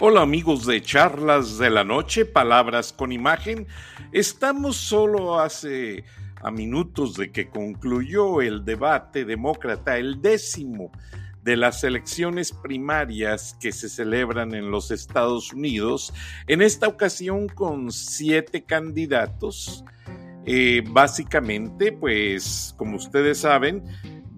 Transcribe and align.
Hola 0.00 0.22
amigos 0.22 0.64
de 0.64 0.80
Charlas 0.80 1.58
de 1.58 1.70
la 1.70 1.82
Noche, 1.82 2.24
Palabras 2.24 2.92
con 2.92 3.10
Imagen. 3.10 3.66
Estamos 4.12 4.76
solo 4.76 5.40
hace 5.40 6.04
a 6.40 6.52
minutos 6.52 7.14
de 7.14 7.32
que 7.32 7.48
concluyó 7.48 8.40
el 8.40 8.64
debate 8.64 9.24
demócrata, 9.24 9.98
el 9.98 10.22
décimo 10.22 10.92
de 11.42 11.56
las 11.56 11.82
elecciones 11.82 12.52
primarias 12.52 13.56
que 13.60 13.72
se 13.72 13.88
celebran 13.88 14.54
en 14.54 14.70
los 14.70 14.92
Estados 14.92 15.52
Unidos, 15.52 16.14
en 16.46 16.62
esta 16.62 16.86
ocasión 16.86 17.48
con 17.48 17.90
siete 17.90 18.62
candidatos. 18.62 19.84
Eh, 20.46 20.84
básicamente, 20.88 21.90
pues 21.90 22.72
como 22.78 22.98
ustedes 22.98 23.38
saben, 23.38 23.82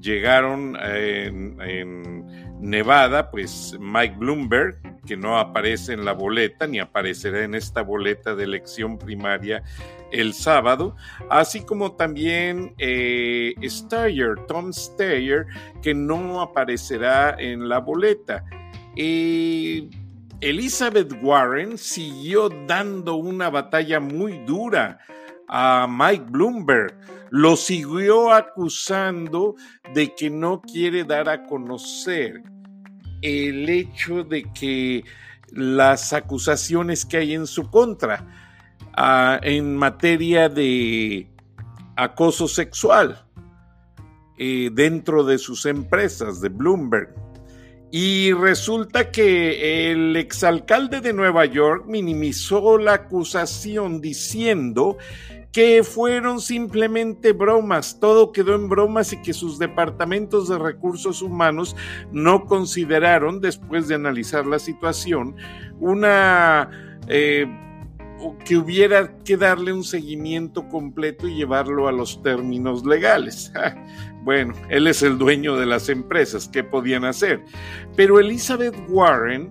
llegaron 0.00 0.76
en, 0.80 2.40
Nevada, 2.60 3.30
pues 3.30 3.74
Mike 3.80 4.16
Bloomberg, 4.18 4.76
que 5.06 5.16
no 5.16 5.38
aparece 5.38 5.94
en 5.94 6.04
la 6.04 6.12
boleta 6.12 6.66
ni 6.66 6.78
aparecerá 6.78 7.42
en 7.42 7.54
esta 7.54 7.82
boleta 7.82 8.34
de 8.34 8.44
elección 8.44 8.98
primaria 8.98 9.62
el 10.12 10.34
sábado, 10.34 10.94
así 11.30 11.62
como 11.64 11.92
también 11.92 12.74
eh, 12.76 13.54
Steyer, 13.64 14.44
Tom 14.46 14.72
Steyer, 14.74 15.46
que 15.80 15.94
no 15.94 16.42
aparecerá 16.42 17.34
en 17.38 17.68
la 17.68 17.78
boleta. 17.78 18.44
Eh, 18.94 19.88
Elizabeth 20.40 21.12
Warren 21.22 21.76
siguió 21.78 22.48
dando 22.66 23.16
una 23.16 23.50
batalla 23.50 24.00
muy 24.00 24.38
dura 24.44 24.98
a 25.50 25.86
Mike 25.88 26.26
Bloomberg 26.28 26.96
lo 27.30 27.56
siguió 27.56 28.32
acusando 28.32 29.56
de 29.94 30.14
que 30.14 30.30
no 30.30 30.60
quiere 30.62 31.04
dar 31.04 31.28
a 31.28 31.44
conocer 31.44 32.42
el 33.20 33.68
hecho 33.68 34.22
de 34.24 34.44
que 34.52 35.04
las 35.50 36.12
acusaciones 36.12 37.04
que 37.04 37.18
hay 37.18 37.34
en 37.34 37.46
su 37.46 37.68
contra 37.68 38.26
ah, 38.94 39.40
en 39.42 39.76
materia 39.76 40.48
de 40.48 41.28
acoso 41.96 42.46
sexual 42.46 43.26
eh, 44.38 44.70
dentro 44.72 45.24
de 45.24 45.38
sus 45.38 45.66
empresas 45.66 46.40
de 46.40 46.48
Bloomberg. 46.48 47.14
Y 47.92 48.32
resulta 48.32 49.10
que 49.10 49.90
el 49.90 50.14
exalcalde 50.16 51.00
de 51.00 51.12
Nueva 51.12 51.44
York 51.44 51.84
minimizó 51.88 52.78
la 52.78 52.94
acusación 52.94 54.00
diciendo 54.00 54.96
que 55.52 55.82
fueron 55.82 56.40
simplemente 56.40 57.32
bromas, 57.32 57.98
todo 57.98 58.32
quedó 58.32 58.54
en 58.54 58.68
bromas 58.68 59.12
y 59.12 59.20
que 59.20 59.32
sus 59.32 59.58
departamentos 59.58 60.48
de 60.48 60.58
recursos 60.58 61.22
humanos 61.22 61.76
no 62.12 62.44
consideraron, 62.44 63.40
después 63.40 63.88
de 63.88 63.96
analizar 63.96 64.46
la 64.46 64.58
situación, 64.58 65.36
una... 65.80 66.98
Eh, 67.08 67.46
que 68.44 68.56
hubiera 68.56 69.16
que 69.24 69.38
darle 69.38 69.72
un 69.72 69.82
seguimiento 69.82 70.68
completo 70.68 71.26
y 71.26 71.36
llevarlo 71.36 71.88
a 71.88 71.92
los 71.92 72.22
términos 72.22 72.84
legales. 72.84 73.52
Bueno, 74.22 74.52
él 74.68 74.86
es 74.86 75.02
el 75.02 75.16
dueño 75.16 75.56
de 75.56 75.64
las 75.64 75.88
empresas, 75.88 76.46
¿qué 76.46 76.62
podían 76.62 77.06
hacer? 77.06 77.42
Pero 77.96 78.20
Elizabeth 78.20 78.76
Warren 78.90 79.48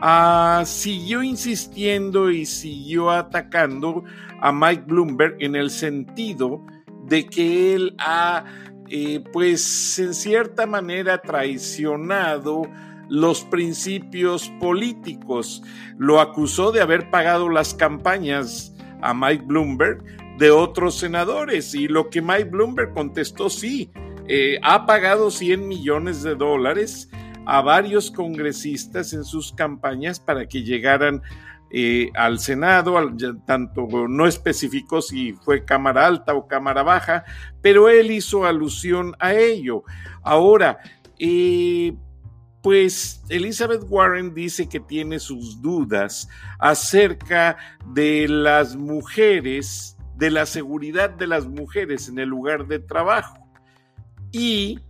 ah, 0.00 0.62
siguió 0.66 1.22
insistiendo 1.22 2.30
y 2.30 2.46
siguió 2.46 3.10
atacando 3.10 4.04
a 4.40 4.52
Mike 4.52 4.84
Bloomberg 4.86 5.36
en 5.40 5.56
el 5.56 5.70
sentido 5.70 6.64
de 7.04 7.26
que 7.26 7.74
él 7.74 7.94
ha, 7.98 8.44
eh, 8.88 9.22
pues, 9.32 9.98
en 9.98 10.14
cierta 10.14 10.66
manera 10.66 11.20
traicionado 11.20 12.62
los 13.08 13.42
principios 13.44 14.50
políticos. 14.60 15.62
Lo 15.98 16.20
acusó 16.20 16.72
de 16.72 16.80
haber 16.80 17.10
pagado 17.10 17.48
las 17.48 17.74
campañas 17.74 18.74
a 19.02 19.12
Mike 19.12 19.44
Bloomberg 19.46 20.02
de 20.38 20.50
otros 20.50 20.94
senadores 20.94 21.74
y 21.74 21.88
lo 21.88 22.08
que 22.08 22.22
Mike 22.22 22.44
Bloomberg 22.44 22.94
contestó 22.94 23.50
sí, 23.50 23.90
eh, 24.26 24.58
ha 24.62 24.86
pagado 24.86 25.30
100 25.30 25.66
millones 25.66 26.22
de 26.22 26.36
dólares 26.36 27.10
a 27.46 27.62
varios 27.62 28.10
congresistas 28.10 29.12
en 29.12 29.24
sus 29.24 29.52
campañas 29.52 30.20
para 30.20 30.46
que 30.46 30.62
llegaran 30.62 31.22
eh, 31.72 32.10
al 32.14 32.40
Senado, 32.40 32.96
tanto 33.46 33.86
no 34.08 34.26
especificó 34.26 35.00
si 35.00 35.34
fue 35.34 35.64
Cámara 35.64 36.06
Alta 36.06 36.34
o 36.34 36.48
Cámara 36.48 36.82
Baja, 36.82 37.24
pero 37.62 37.88
él 37.88 38.10
hizo 38.10 38.44
alusión 38.44 39.14
a 39.20 39.34
ello. 39.34 39.84
Ahora, 40.22 40.78
eh, 41.18 41.94
pues 42.60 43.22
Elizabeth 43.28 43.84
Warren 43.88 44.34
dice 44.34 44.68
que 44.68 44.80
tiene 44.80 45.20
sus 45.20 45.62
dudas 45.62 46.28
acerca 46.58 47.56
de 47.86 48.26
las 48.28 48.74
mujeres, 48.74 49.96
de 50.16 50.30
la 50.30 50.46
seguridad 50.46 51.10
de 51.10 51.28
las 51.28 51.46
mujeres 51.46 52.08
en 52.08 52.18
el 52.18 52.28
lugar 52.28 52.66
de 52.66 52.80
trabajo. 52.80 53.38
Y 54.32 54.80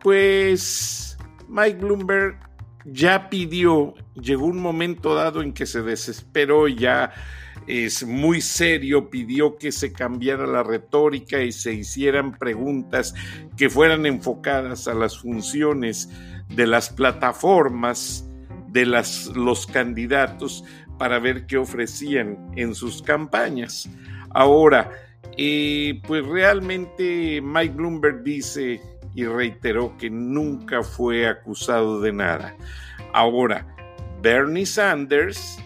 pues 0.00 1.15
Mike 1.48 1.78
Bloomberg 1.78 2.38
ya 2.84 3.28
pidió, 3.28 3.94
llegó 4.14 4.46
un 4.46 4.60
momento 4.60 5.14
dado 5.14 5.42
en 5.42 5.52
que 5.52 5.66
se 5.66 5.82
desesperó, 5.82 6.68
ya 6.68 7.12
es 7.66 8.06
muy 8.06 8.40
serio, 8.40 9.10
pidió 9.10 9.56
que 9.56 9.72
se 9.72 9.92
cambiara 9.92 10.46
la 10.46 10.62
retórica 10.62 11.42
y 11.42 11.50
se 11.50 11.72
hicieran 11.72 12.38
preguntas 12.38 13.14
que 13.56 13.68
fueran 13.68 14.06
enfocadas 14.06 14.86
a 14.86 14.94
las 14.94 15.18
funciones 15.18 16.10
de 16.48 16.66
las 16.66 16.90
plataformas 16.90 18.28
de 18.68 18.86
las, 18.86 19.26
los 19.34 19.66
candidatos 19.66 20.64
para 20.98 21.18
ver 21.18 21.46
qué 21.46 21.56
ofrecían 21.56 22.52
en 22.56 22.74
sus 22.74 23.02
campañas. 23.02 23.88
Ahora, 24.30 24.92
eh, 25.36 26.00
pues 26.06 26.24
realmente 26.24 27.40
Mike 27.42 27.74
Bloomberg 27.74 28.22
dice 28.22 28.80
y 29.16 29.24
reiteró 29.24 29.96
que 29.96 30.10
nunca 30.10 30.82
fue 30.82 31.26
acusado 31.26 32.02
de 32.02 32.12
nada. 32.12 32.54
Ahora, 33.14 33.66
Bernie 34.20 34.66
Sanders 34.66 35.58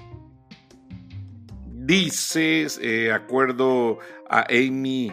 dice, 1.66 2.68
de 2.80 3.12
acuerdo 3.12 3.98
a 4.28 4.46
Amy, 4.48 5.12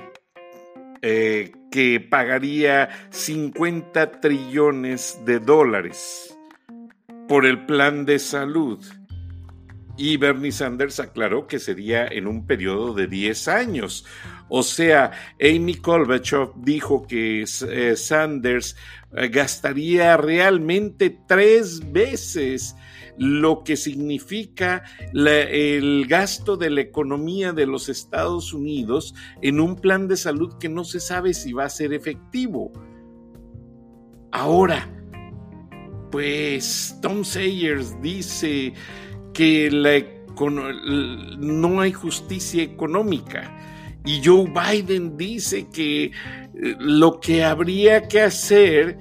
eh, 1.01 1.51
que 1.71 1.99
pagaría 1.99 2.89
50 3.09 4.21
trillones 4.21 5.19
de 5.25 5.39
dólares 5.39 6.37
por 7.27 7.43
el 7.43 7.65
plan 7.65 8.05
de 8.05 8.19
salud. 8.19 8.85
Y 9.97 10.17
Bernie 10.17 10.51
Sanders 10.51 10.99
aclaró 10.99 11.47
que 11.47 11.57
sería 11.57 12.05
en 12.07 12.27
un 12.27 12.45
periodo 12.45 12.93
de 12.93 13.07
10 13.07 13.47
años. 13.47 14.05
O 14.47 14.61
sea, 14.61 15.11
Amy 15.41 15.73
Klobuchar 15.73 16.49
dijo 16.55 17.07
que 17.07 17.43
eh, 17.43 17.95
Sanders 17.95 18.75
eh, 19.15 19.27
gastaría 19.29 20.15
realmente 20.15 21.17
tres 21.27 21.91
veces 21.91 22.75
lo 23.17 23.63
que 23.63 23.75
significa 23.75 24.83
el 25.13 26.05
gasto 26.07 26.55
de 26.55 26.69
la 26.69 26.81
economía 26.81 27.51
de 27.51 27.65
los 27.65 27.89
Estados 27.89 28.53
Unidos 28.53 29.15
en 29.41 29.59
un 29.59 29.75
plan 29.75 30.07
de 30.07 30.17
salud 30.17 30.53
que 30.59 30.69
no 30.69 30.83
se 30.83 30.99
sabe 30.99 31.33
si 31.33 31.51
va 31.51 31.65
a 31.65 31.69
ser 31.69 31.93
efectivo. 31.93 32.71
Ahora, 34.31 34.87
pues 36.11 36.95
Tom 37.01 37.23
Sayers 37.23 37.99
dice 38.01 38.73
que 39.37 39.69
no 41.37 41.79
hay 41.79 41.93
justicia 41.93 42.63
económica 42.63 43.53
y 44.07 44.21
Joe 44.23 44.49
Biden 44.49 45.17
dice 45.17 45.67
que 45.67 46.05
eh, 46.05 46.11
lo 46.79 47.19
que 47.19 47.43
habría 47.43 48.07
que 48.07 48.21
hacer 48.21 48.97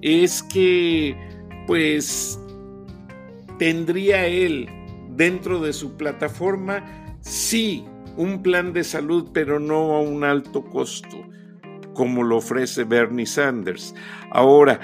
es 0.00 0.42
que, 0.42 1.14
pues, 1.66 2.40
tendría 3.58 4.26
él 4.26 4.66
dentro 5.10 5.60
de 5.60 5.74
su 5.74 5.98
plataforma, 5.98 6.82
sí, 7.20 7.84
un 8.16 8.42
plan 8.42 8.72
de 8.72 8.82
salud, 8.82 9.28
pero 9.34 9.60
no 9.60 9.94
a 9.94 10.00
un 10.00 10.24
alto 10.24 10.64
costo, 10.64 11.18
como 11.92 12.22
lo 12.22 12.38
ofrece 12.38 12.84
Bernie 12.84 13.26
Sanders. 13.26 13.94
Ahora, 14.30 14.80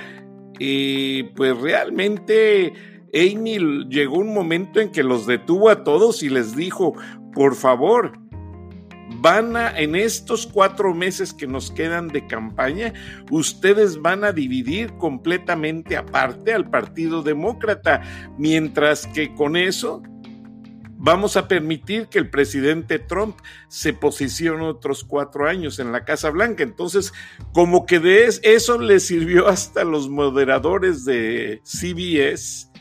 eh, 0.61 1.31
pues 1.35 1.59
realmente 1.59 2.75
Amy 3.15 3.59
llegó 3.89 4.19
un 4.19 4.33
momento 4.33 4.81
en 4.81 4.91
que 4.91 5.03
los 5.03 5.27
detuvo 5.27 5.69
a 5.69 5.85
todos 5.85 6.23
y 6.23 6.31
les 6.31 6.57
dijo, 6.57 6.95
por 7.35 7.55
favor, 7.55 8.13
van 9.21 9.57
a, 9.57 9.79
en 9.79 9.95
estos 9.95 10.47
cuatro 10.47 10.95
meses 10.95 11.33
que 11.33 11.47
nos 11.47 11.71
quedan 11.71 12.09
de 12.09 12.27
campaña, 12.27 12.93
ustedes 13.31 14.01
van 14.01 14.25
a 14.25 14.33
dividir 14.33 14.93
completamente 14.95 15.97
aparte 15.97 16.53
al 16.53 16.71
Partido 16.71 17.23
Demócrata, 17.23 18.03
mientras 18.39 19.07
que 19.07 19.35
con 19.35 19.57
eso 19.57 20.03
vamos 20.97 21.37
a 21.37 21.49
permitir 21.49 22.07
que 22.07 22.19
el 22.19 22.31
presidente 22.31 22.99
Trump 22.99 23.37
se 23.69 23.93
posicione 23.93 24.65
otros 24.65 25.05
cuatro 25.05 25.49
años 25.49 25.79
en 25.81 25.93
la 25.93 26.05
Casa 26.05 26.31
Blanca. 26.31 26.63
Entonces, 26.63 27.13
como 27.53 27.87
que 27.87 27.99
de 27.99 28.27
eso 28.43 28.79
le 28.79 29.01
sirvió 29.01 29.49
hasta 29.49 29.85
los 29.85 30.09
moderadores 30.09 31.05
de 31.05 31.61
CBS 31.65 32.72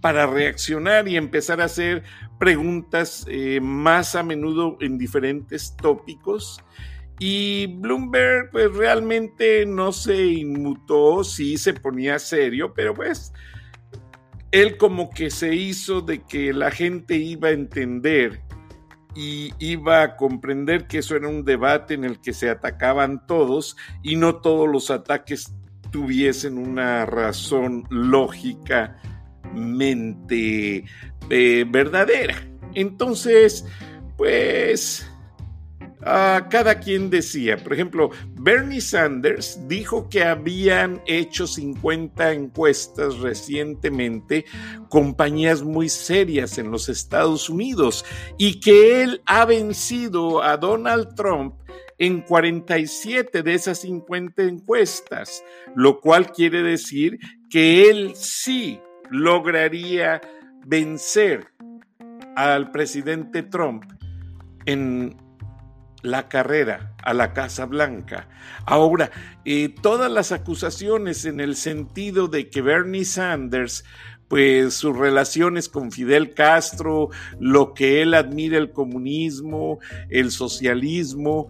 para 0.00 0.26
reaccionar 0.26 1.08
y 1.08 1.16
empezar 1.16 1.60
a 1.60 1.64
hacer 1.64 2.02
preguntas 2.38 3.26
eh, 3.28 3.60
más 3.60 4.14
a 4.14 4.22
menudo 4.22 4.76
en 4.80 4.98
diferentes 4.98 5.76
tópicos. 5.76 6.62
Y 7.18 7.66
Bloomberg 7.66 8.50
pues 8.50 8.74
realmente 8.74 9.66
no 9.66 9.92
se 9.92 10.24
inmutó, 10.24 11.22
sí 11.22 11.58
se 11.58 11.74
ponía 11.74 12.18
serio, 12.18 12.72
pero 12.74 12.94
pues 12.94 13.32
él 14.52 14.78
como 14.78 15.10
que 15.10 15.30
se 15.30 15.54
hizo 15.54 16.00
de 16.00 16.22
que 16.22 16.52
la 16.54 16.70
gente 16.70 17.16
iba 17.16 17.48
a 17.48 17.52
entender 17.52 18.42
y 19.14 19.52
iba 19.58 20.02
a 20.02 20.16
comprender 20.16 20.86
que 20.86 20.98
eso 20.98 21.14
era 21.14 21.28
un 21.28 21.44
debate 21.44 21.94
en 21.94 22.04
el 22.04 22.20
que 22.20 22.32
se 22.32 22.48
atacaban 22.48 23.26
todos 23.26 23.76
y 24.02 24.16
no 24.16 24.36
todos 24.36 24.68
los 24.68 24.90
ataques 24.90 25.52
tuviesen 25.90 26.58
una 26.58 27.06
razón 27.06 27.84
lógicamente 29.54 30.84
eh, 31.30 31.64
verdadera. 31.68 32.36
Entonces, 32.74 33.64
pues 34.16 35.06
cada 36.02 36.80
quien 36.80 37.10
decía, 37.10 37.58
por 37.58 37.74
ejemplo, 37.74 38.10
Bernie 38.34 38.80
Sanders 38.80 39.68
dijo 39.68 40.08
que 40.08 40.24
habían 40.24 41.02
hecho 41.06 41.46
50 41.46 42.32
encuestas 42.32 43.18
recientemente 43.18 44.46
compañías 44.88 45.62
muy 45.62 45.90
serias 45.90 46.56
en 46.56 46.70
los 46.70 46.88
Estados 46.88 47.50
Unidos 47.50 48.06
y 48.38 48.60
que 48.60 49.02
él 49.02 49.20
ha 49.26 49.44
vencido 49.44 50.42
a 50.42 50.56
Donald 50.56 51.14
Trump 51.14 51.56
en 51.98 52.22
47 52.22 53.42
de 53.42 53.54
esas 53.54 53.80
50 53.80 54.42
encuestas, 54.44 55.44
lo 55.76 56.00
cual 56.00 56.32
quiere 56.32 56.62
decir 56.62 57.18
que 57.50 57.90
él 57.90 58.12
sí 58.14 58.80
lograría 59.10 60.20
vencer 60.66 61.48
al 62.36 62.70
presidente 62.70 63.42
Trump 63.42 63.84
en 64.66 65.16
la 66.02 66.28
carrera 66.28 66.94
a 67.02 67.12
la 67.12 67.32
Casa 67.32 67.66
Blanca. 67.66 68.28
Ahora, 68.64 69.10
eh, 69.44 69.74
todas 69.82 70.10
las 70.10 70.32
acusaciones 70.32 71.24
en 71.24 71.40
el 71.40 71.56
sentido 71.56 72.28
de 72.28 72.48
que 72.48 72.62
Bernie 72.62 73.04
Sanders 73.04 73.84
pues 74.30 74.74
sus 74.74 74.96
relaciones 74.96 75.68
con 75.68 75.90
Fidel 75.90 76.34
Castro, 76.34 77.08
lo 77.40 77.74
que 77.74 78.00
él 78.00 78.14
admira 78.14 78.58
el 78.58 78.70
comunismo, 78.70 79.80
el 80.08 80.30
socialismo, 80.30 81.48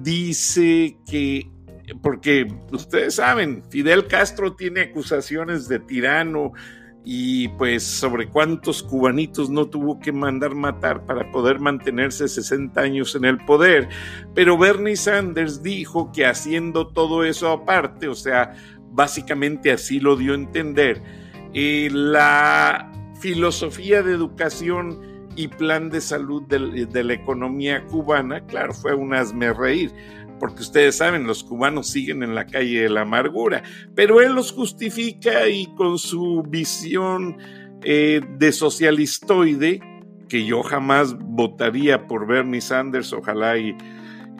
dice 0.00 0.96
que, 1.10 1.50
porque 2.00 2.46
ustedes 2.70 3.16
saben, 3.16 3.64
Fidel 3.68 4.06
Castro 4.06 4.54
tiene 4.54 4.82
acusaciones 4.82 5.66
de 5.66 5.80
tirano, 5.80 6.52
y 7.04 7.48
pues 7.48 7.82
sobre 7.82 8.28
cuántos 8.28 8.82
cubanitos 8.82 9.48
no 9.48 9.66
tuvo 9.66 9.98
que 10.00 10.12
mandar 10.12 10.54
matar 10.54 11.06
para 11.06 11.30
poder 11.32 11.58
mantenerse 11.58 12.28
60 12.28 12.80
años 12.80 13.14
en 13.14 13.24
el 13.24 13.38
poder. 13.38 13.88
Pero 14.34 14.58
Bernie 14.58 14.96
Sanders 14.96 15.62
dijo 15.62 16.12
que 16.12 16.26
haciendo 16.26 16.88
todo 16.88 17.24
eso 17.24 17.50
aparte, 17.50 18.08
o 18.08 18.14
sea, 18.14 18.54
básicamente 18.90 19.72
así 19.72 19.98
lo 20.00 20.16
dio 20.16 20.32
a 20.32 20.36
entender, 20.36 21.02
eh, 21.54 21.88
la 21.90 22.92
filosofía 23.20 24.02
de 24.02 24.12
educación 24.12 25.28
y 25.36 25.48
plan 25.48 25.88
de 25.90 26.00
salud 26.00 26.42
de, 26.48 26.86
de 26.86 27.04
la 27.04 27.14
economía 27.14 27.86
cubana, 27.86 28.44
claro, 28.46 28.74
fue 28.74 28.94
un 28.94 29.14
asme 29.14 29.52
reír 29.52 29.92
porque 30.40 30.62
ustedes 30.62 30.96
saben, 30.96 31.26
los 31.26 31.44
cubanos 31.44 31.86
siguen 31.86 32.24
en 32.24 32.34
la 32.34 32.46
calle 32.46 32.82
de 32.82 32.88
la 32.88 33.02
amargura, 33.02 33.62
pero 33.94 34.20
él 34.20 34.32
los 34.32 34.50
justifica 34.50 35.48
y 35.48 35.66
con 35.76 35.98
su 35.98 36.42
visión 36.48 37.36
eh, 37.84 38.20
de 38.38 38.50
socialistoide, 38.50 39.80
que 40.28 40.44
yo 40.44 40.62
jamás 40.62 41.16
votaría 41.18 42.06
por 42.06 42.26
Bernie 42.26 42.60
Sanders, 42.60 43.12
ojalá 43.12 43.58
y 43.58 43.76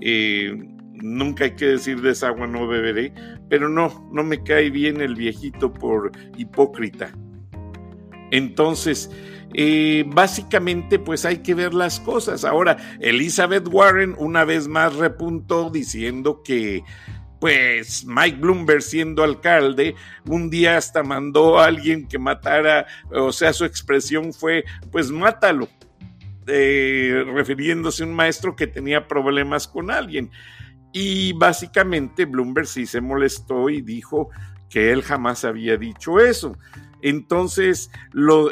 eh, 0.00 0.56
nunca 0.94 1.44
hay 1.44 1.54
que 1.54 1.66
decir 1.66 2.00
de 2.00 2.10
esa 2.10 2.28
agua 2.28 2.46
no 2.46 2.66
beberé, 2.66 3.12
pero 3.48 3.68
no, 3.68 4.08
no 4.12 4.22
me 4.22 4.42
cae 4.42 4.70
bien 4.70 5.00
el 5.00 5.14
viejito 5.14 5.72
por 5.72 6.12
hipócrita. 6.36 7.12
Entonces, 8.30 9.10
eh, 9.54 10.04
básicamente 10.06 10.98
pues 10.98 11.24
hay 11.24 11.38
que 11.38 11.54
ver 11.54 11.74
las 11.74 12.00
cosas. 12.00 12.44
Ahora, 12.44 12.76
Elizabeth 13.00 13.68
Warren 13.68 14.14
una 14.18 14.44
vez 14.44 14.68
más 14.68 14.94
repuntó 14.94 15.70
diciendo 15.70 16.42
que 16.42 16.84
pues 17.40 18.04
Mike 18.04 18.36
Bloomberg 18.36 18.82
siendo 18.82 19.24
alcalde, 19.24 19.94
un 20.26 20.50
día 20.50 20.76
hasta 20.76 21.02
mandó 21.02 21.58
a 21.58 21.66
alguien 21.66 22.06
que 22.06 22.18
matara, 22.18 22.86
o 23.10 23.32
sea, 23.32 23.54
su 23.54 23.64
expresión 23.64 24.34
fue, 24.34 24.64
pues 24.92 25.10
mátalo, 25.10 25.66
eh, 26.46 27.24
refiriéndose 27.32 28.02
a 28.02 28.06
un 28.06 28.14
maestro 28.14 28.54
que 28.54 28.66
tenía 28.66 29.08
problemas 29.08 29.66
con 29.66 29.90
alguien. 29.90 30.30
Y 30.92 31.32
básicamente 31.32 32.26
Bloomberg 32.26 32.66
sí 32.66 32.84
se 32.84 33.00
molestó 33.00 33.70
y 33.70 33.80
dijo 33.80 34.28
que 34.68 34.92
él 34.92 35.02
jamás 35.02 35.44
había 35.44 35.78
dicho 35.78 36.20
eso. 36.20 36.58
Entonces, 37.02 37.90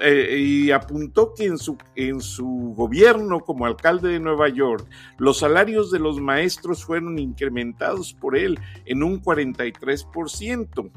eh, 0.03 0.37
y 0.39 0.71
apuntó 0.71 1.35
que 1.35 1.45
en 1.45 1.59
su, 1.59 1.77
en 1.95 2.21
su 2.21 2.75
gobierno 2.77 3.41
como 3.41 3.67
alcalde 3.67 4.11
de 4.11 4.21
Nueva 4.21 4.49
York, 4.49 4.87
los 5.19 5.39
salarios 5.39 5.91
de 5.91 5.99
los 5.99 6.21
maestros 6.21 6.85
fueron 6.85 7.19
incrementados 7.19 8.15
por 8.15 8.37
él 8.37 8.59
en 8.85 9.03
un 9.03 9.23
43%. 9.23 10.91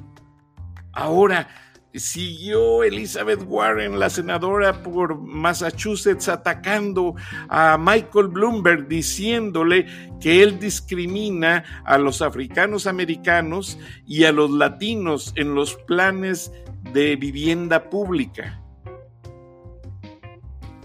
Ahora, 0.94 1.48
siguió 1.94 2.84
Elizabeth 2.84 3.44
Warren, 3.46 4.00
la 4.00 4.10
senadora 4.10 4.82
por 4.82 5.20
Massachusetts, 5.20 6.30
atacando 6.30 7.16
a 7.50 7.78
Michael 7.78 8.28
Bloomberg, 8.30 8.88
diciéndole 8.88 9.86
que 10.20 10.42
él 10.42 10.60
discrimina 10.60 11.64
a 11.86 11.98
los 11.98 12.22
africanos 12.22 12.88
americanos 12.88 13.78
y 14.06 14.24
a 14.24 14.32
los 14.32 14.52
latinos 14.52 15.34
en 15.36 15.54
los 15.54 15.76
planes 15.76 16.52
de 16.82 17.16
vivienda 17.16 17.90
pública. 17.90 18.62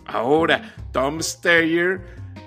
Ahora, 0.06 0.74
Tom 0.92 1.20
Steyer 1.20 2.00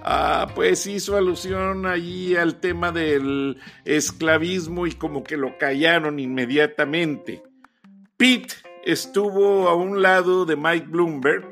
ah, 0.03 0.47
pues 0.55 0.87
hizo 0.87 1.17
alusión 1.17 1.85
allí 1.85 2.35
al 2.35 2.59
tema 2.59 2.91
del 2.91 3.57
esclavismo 3.85 4.87
y 4.87 4.93
como 4.93 5.23
que 5.23 5.37
lo 5.37 5.57
callaron 5.57 6.19
inmediatamente. 6.19 7.43
Pete 8.17 8.55
estuvo 8.85 9.67
a 9.67 9.75
un 9.75 10.01
lado 10.01 10.45
de 10.45 10.55
Mike 10.55 10.87
Bloomberg. 10.87 11.49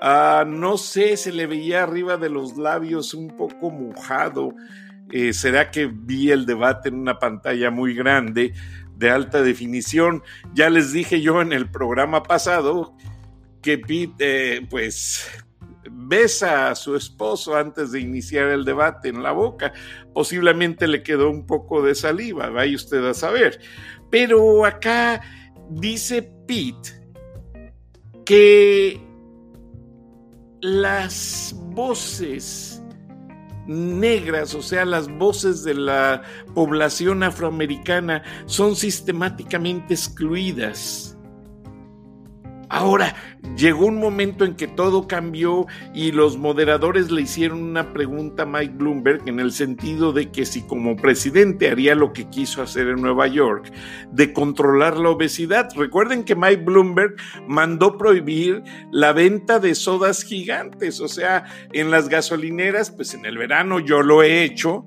Ah, 0.00 0.44
no 0.46 0.78
sé, 0.78 1.16
se 1.16 1.32
le 1.32 1.46
veía 1.46 1.82
arriba 1.82 2.16
de 2.16 2.30
los 2.30 2.56
labios 2.56 3.12
un 3.12 3.36
poco 3.36 3.70
mojado. 3.70 4.54
Eh, 5.12 5.32
¿Será 5.32 5.70
que 5.70 5.86
vi 5.86 6.30
el 6.30 6.46
debate 6.46 6.88
en 6.88 6.94
una 6.94 7.18
pantalla 7.18 7.70
muy 7.70 7.94
grande? 7.94 8.54
De 9.00 9.10
alta 9.10 9.42
definición. 9.42 10.22
Ya 10.52 10.68
les 10.68 10.92
dije 10.92 11.22
yo 11.22 11.40
en 11.40 11.52
el 11.52 11.70
programa 11.70 12.22
pasado 12.22 12.94
que 13.62 13.78
Pete, 13.78 14.56
eh, 14.56 14.66
pues, 14.68 15.26
besa 15.90 16.70
a 16.70 16.74
su 16.74 16.94
esposo 16.94 17.56
antes 17.56 17.92
de 17.92 18.00
iniciar 18.00 18.48
el 18.48 18.64
debate 18.64 19.08
en 19.08 19.22
la 19.22 19.32
boca. 19.32 19.72
Posiblemente 20.12 20.86
le 20.86 21.02
quedó 21.02 21.30
un 21.30 21.46
poco 21.46 21.82
de 21.82 21.94
saliva, 21.94 22.50
vaya 22.50 22.76
usted 22.76 23.02
a 23.06 23.14
saber. 23.14 23.60
Pero 24.10 24.66
acá 24.66 25.22
dice 25.70 26.22
Pete 26.46 26.90
que 28.26 29.00
las 30.60 31.54
voces 31.56 32.79
negras, 33.70 34.54
o 34.54 34.62
sea, 34.62 34.84
las 34.84 35.08
voces 35.08 35.62
de 35.62 35.74
la 35.74 36.22
población 36.54 37.22
afroamericana 37.22 38.22
son 38.46 38.74
sistemáticamente 38.74 39.94
excluidas. 39.94 41.09
Ahora, 42.72 43.16
llegó 43.56 43.86
un 43.86 43.98
momento 43.98 44.44
en 44.44 44.54
que 44.54 44.68
todo 44.68 45.08
cambió 45.08 45.66
y 45.92 46.12
los 46.12 46.38
moderadores 46.38 47.10
le 47.10 47.22
hicieron 47.22 47.64
una 47.64 47.92
pregunta 47.92 48.44
a 48.44 48.46
Mike 48.46 48.74
Bloomberg 48.76 49.28
en 49.28 49.40
el 49.40 49.50
sentido 49.50 50.12
de 50.12 50.30
que 50.30 50.46
si 50.46 50.62
como 50.62 50.94
presidente 50.94 51.68
haría 51.68 51.96
lo 51.96 52.12
que 52.12 52.28
quiso 52.30 52.62
hacer 52.62 52.86
en 52.86 53.02
Nueva 53.02 53.26
York, 53.26 53.72
de 54.12 54.32
controlar 54.32 54.96
la 54.98 55.10
obesidad. 55.10 55.68
Recuerden 55.74 56.22
que 56.22 56.36
Mike 56.36 56.62
Bloomberg 56.62 57.16
mandó 57.48 57.98
prohibir 57.98 58.62
la 58.92 59.12
venta 59.12 59.58
de 59.58 59.74
sodas 59.74 60.22
gigantes, 60.22 61.00
o 61.00 61.08
sea, 61.08 61.46
en 61.72 61.90
las 61.90 62.08
gasolineras, 62.08 62.92
pues 62.92 63.14
en 63.14 63.26
el 63.26 63.36
verano 63.36 63.80
yo 63.80 64.02
lo 64.02 64.22
he 64.22 64.44
hecho, 64.44 64.86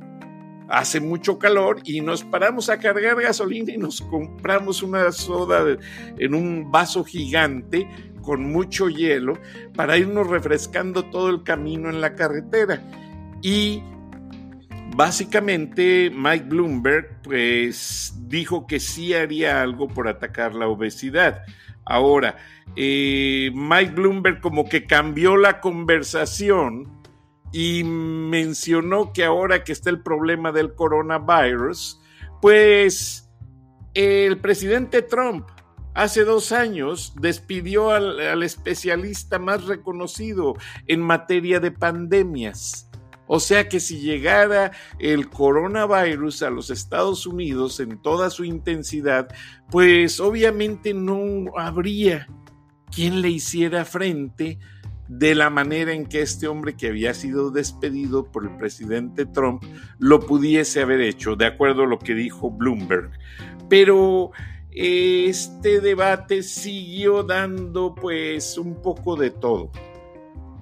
hace 0.70 1.00
mucho 1.00 1.38
calor 1.38 1.82
y 1.84 2.02
nos 2.02 2.24
paramos 2.24 2.70
a 2.70 2.80
cargar 2.80 3.22
gasolina 3.22 3.74
y 3.74 3.78
nos 3.78 4.02
compramos 4.02 4.84
una 4.84 5.12
soda 5.12 5.78
en 6.18 6.34
un 6.34 6.72
vaso 6.72 7.04
gigante 7.04 7.88
con 8.22 8.52
mucho 8.52 8.90
hielo 8.90 9.38
para 9.76 9.98
irnos 9.98 10.28
refrescando 10.28 11.06
todo 11.06 11.30
el 11.30 11.44
camino 11.44 11.90
en 11.90 12.02
la 12.02 12.16
carretera. 12.16 12.82
Y 13.42 13.84
básicamente 14.96 16.10
Mike 16.10 16.46
Bloomberg 16.46 17.22
pues 17.24 18.14
dijo 18.28 18.66
que 18.66 18.80
sí 18.80 19.14
haría 19.14 19.62
algo 19.62 19.88
por 19.88 20.08
atacar 20.08 20.56
la 20.56 20.68
obesidad. 20.68 21.44
Ahora, 21.86 22.38
eh, 22.76 23.52
Mike 23.54 23.92
Bloomberg 23.92 24.40
como 24.40 24.66
que 24.66 24.86
cambió 24.86 25.36
la 25.36 25.60
conversación 25.60 27.03
y 27.54 27.84
mencionó 27.84 29.14
que 29.14 29.24
ahora 29.24 29.64
que 29.64 29.72
está 29.72 29.92
el 29.92 30.02
problema 30.02 30.52
del 30.52 30.74
coronavirus, 30.74 32.02
pues 32.42 33.30
el 33.94 34.40
presidente 34.40 35.04
Trump 35.04 35.48
hace 35.94 36.26
dos 36.26 36.52
años 36.52 37.14
despidió 37.22 37.92
al, 37.92 38.42
especialista 38.42 39.38
más 39.38 39.66
reconocido 39.66 40.56
en 40.88 41.02
materia 41.02 41.60
de 41.60 41.72
pandemias. 41.72 42.90
O 43.28 43.40
sea 43.40 43.70
que 43.70 43.80
si 43.80 44.00
llegara 44.00 44.72
el 45.00 45.30
coronavirus 45.30 46.42
a 46.42 46.50
los 46.50 46.72
Estados 46.72 47.28
Unidos 47.28 47.80
en 47.80 48.02
toda 48.02 48.32
su 48.32 48.44
intensidad, 48.46 49.28
pues 49.70 50.20
obviamente 50.20 50.94
no 50.96 51.56
habría 51.56 52.28
quien 52.92 53.22
le 53.22 53.30
hiciera 53.30 53.86
frente 53.86 54.60
de 55.08 55.36
la 55.36 55.50
manera 55.50 55.94
en 55.94 56.06
que 56.06 56.22
este 56.22 56.48
hombre 56.48 56.76
que 56.76 56.88
había 56.88 57.14
sido 57.14 57.52
despedido 57.52 58.32
por 58.32 58.46
el 58.46 58.56
presidente 58.58 59.26
Trump 59.26 59.64
lo 60.00 60.22
pudiese 60.22 60.82
haber 60.82 61.02
hecho, 61.02 61.36
de 61.36 61.46
acuerdo 61.46 61.84
a 61.84 61.88
lo 61.88 62.00
que 62.00 62.16
dijo 62.16 62.52
Bloomberg. 62.52 63.12
Pero 63.70 64.32
este 64.72 65.82
debate 65.82 66.42
siguió 66.42 67.24
dando 67.24 67.94
pues 67.94 68.58
un 68.58 68.82
poco 68.82 69.16
de 69.16 69.30
todo. 69.30 69.72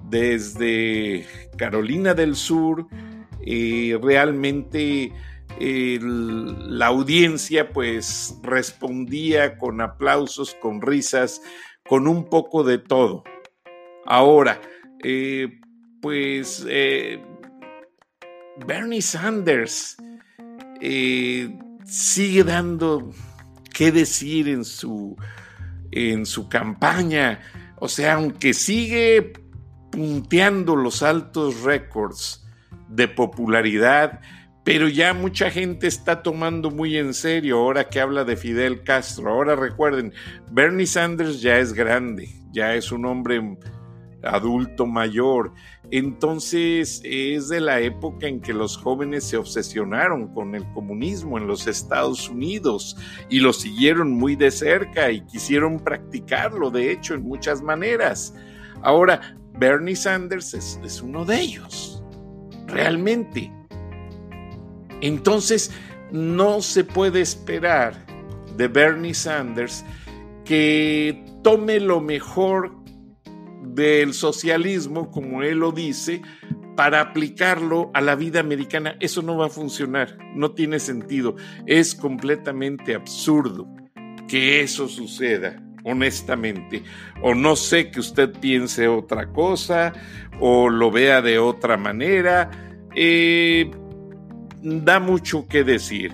Desde 0.08 1.26
Carolina 1.56 2.12
del 2.12 2.36
Sur, 2.36 2.86
eh, 3.40 3.98
realmente 4.02 5.12
la 5.58 6.86
audiencia 6.86 7.70
pues 7.70 8.38
respondía 8.42 9.56
con 9.58 9.80
aplausos, 9.80 10.54
con 10.60 10.82
risas, 10.82 11.40
con 11.88 12.08
un 12.08 12.28
poco 12.28 12.64
de 12.64 12.78
todo. 12.78 13.24
Ahora, 14.04 14.60
eh, 15.02 15.60
pues 16.00 16.64
eh, 16.68 17.20
Bernie 18.66 19.02
Sanders 19.02 19.96
eh, 20.80 21.56
sigue 21.84 22.44
dando 22.44 23.12
qué 23.72 23.92
decir 23.92 24.48
en 24.48 24.64
su, 24.64 25.16
en 25.90 26.26
su 26.26 26.48
campaña. 26.48 27.40
O 27.78 27.88
sea, 27.88 28.14
aunque 28.14 28.54
sigue 28.54 29.32
punteando 29.90 30.74
los 30.74 31.02
altos 31.02 31.62
récords 31.62 32.46
de 32.88 33.08
popularidad, 33.08 34.20
pero 34.64 34.88
ya 34.88 35.12
mucha 35.14 35.50
gente 35.50 35.86
está 35.86 36.22
tomando 36.22 36.70
muy 36.70 36.96
en 36.96 37.14
serio 37.14 37.58
ahora 37.58 37.88
que 37.88 38.00
habla 38.00 38.24
de 38.24 38.36
Fidel 38.36 38.84
Castro. 38.84 39.30
Ahora 39.30 39.56
recuerden, 39.56 40.12
Bernie 40.50 40.86
Sanders 40.86 41.40
ya 41.40 41.58
es 41.58 41.72
grande, 41.72 42.28
ya 42.52 42.74
es 42.74 42.92
un 42.92 43.04
hombre 43.06 43.56
adulto 44.24 44.86
mayor. 44.86 45.52
Entonces 45.90 47.00
es 47.04 47.48
de 47.48 47.60
la 47.60 47.80
época 47.80 48.26
en 48.26 48.40
que 48.40 48.52
los 48.52 48.76
jóvenes 48.76 49.24
se 49.24 49.36
obsesionaron 49.36 50.32
con 50.34 50.54
el 50.54 50.64
comunismo 50.72 51.38
en 51.38 51.46
los 51.46 51.66
Estados 51.66 52.28
Unidos 52.28 52.96
y 53.28 53.40
lo 53.40 53.52
siguieron 53.52 54.12
muy 54.12 54.36
de 54.36 54.50
cerca 54.50 55.10
y 55.10 55.20
quisieron 55.22 55.78
practicarlo, 55.78 56.70
de 56.70 56.92
hecho, 56.92 57.14
en 57.14 57.22
muchas 57.22 57.62
maneras. 57.62 58.34
Ahora, 58.82 59.36
Bernie 59.58 59.96
Sanders 59.96 60.54
es, 60.54 61.02
uno 61.02 61.24
de 61.24 61.40
ellos, 61.40 62.02
realmente. 62.66 63.52
Entonces, 65.00 65.70
no 66.10 66.60
se 66.60 66.84
puede 66.84 67.20
esperar 67.20 67.94
de 68.56 68.68
Bernie 68.68 69.14
Sanders 69.14 69.84
que 70.44 71.24
tome 71.42 71.80
lo 71.80 72.00
mejor 72.00 72.81
del 73.62 74.14
socialismo, 74.14 75.10
como 75.10 75.42
él 75.42 75.58
lo 75.58 75.72
dice, 75.72 76.22
para 76.76 77.00
aplicarlo 77.00 77.90
a 77.94 78.00
la 78.00 78.14
vida 78.14 78.40
americana. 78.40 78.96
Eso 79.00 79.22
no 79.22 79.36
va 79.36 79.46
a 79.46 79.50
funcionar, 79.50 80.18
no 80.34 80.52
tiene 80.52 80.78
sentido. 80.78 81.36
Es 81.66 81.94
completamente 81.94 82.94
absurdo 82.94 83.66
que 84.28 84.62
eso 84.62 84.88
suceda, 84.88 85.62
honestamente. 85.84 86.82
O 87.22 87.34
no 87.34 87.56
sé 87.56 87.90
que 87.90 88.00
usted 88.00 88.32
piense 88.40 88.88
otra 88.88 89.32
cosa, 89.32 89.92
o 90.40 90.68
lo 90.68 90.90
vea 90.90 91.22
de 91.22 91.38
otra 91.38 91.76
manera. 91.76 92.50
Eh, 92.94 93.70
da 94.62 95.00
mucho 95.00 95.46
que 95.46 95.64
decir. 95.64 96.12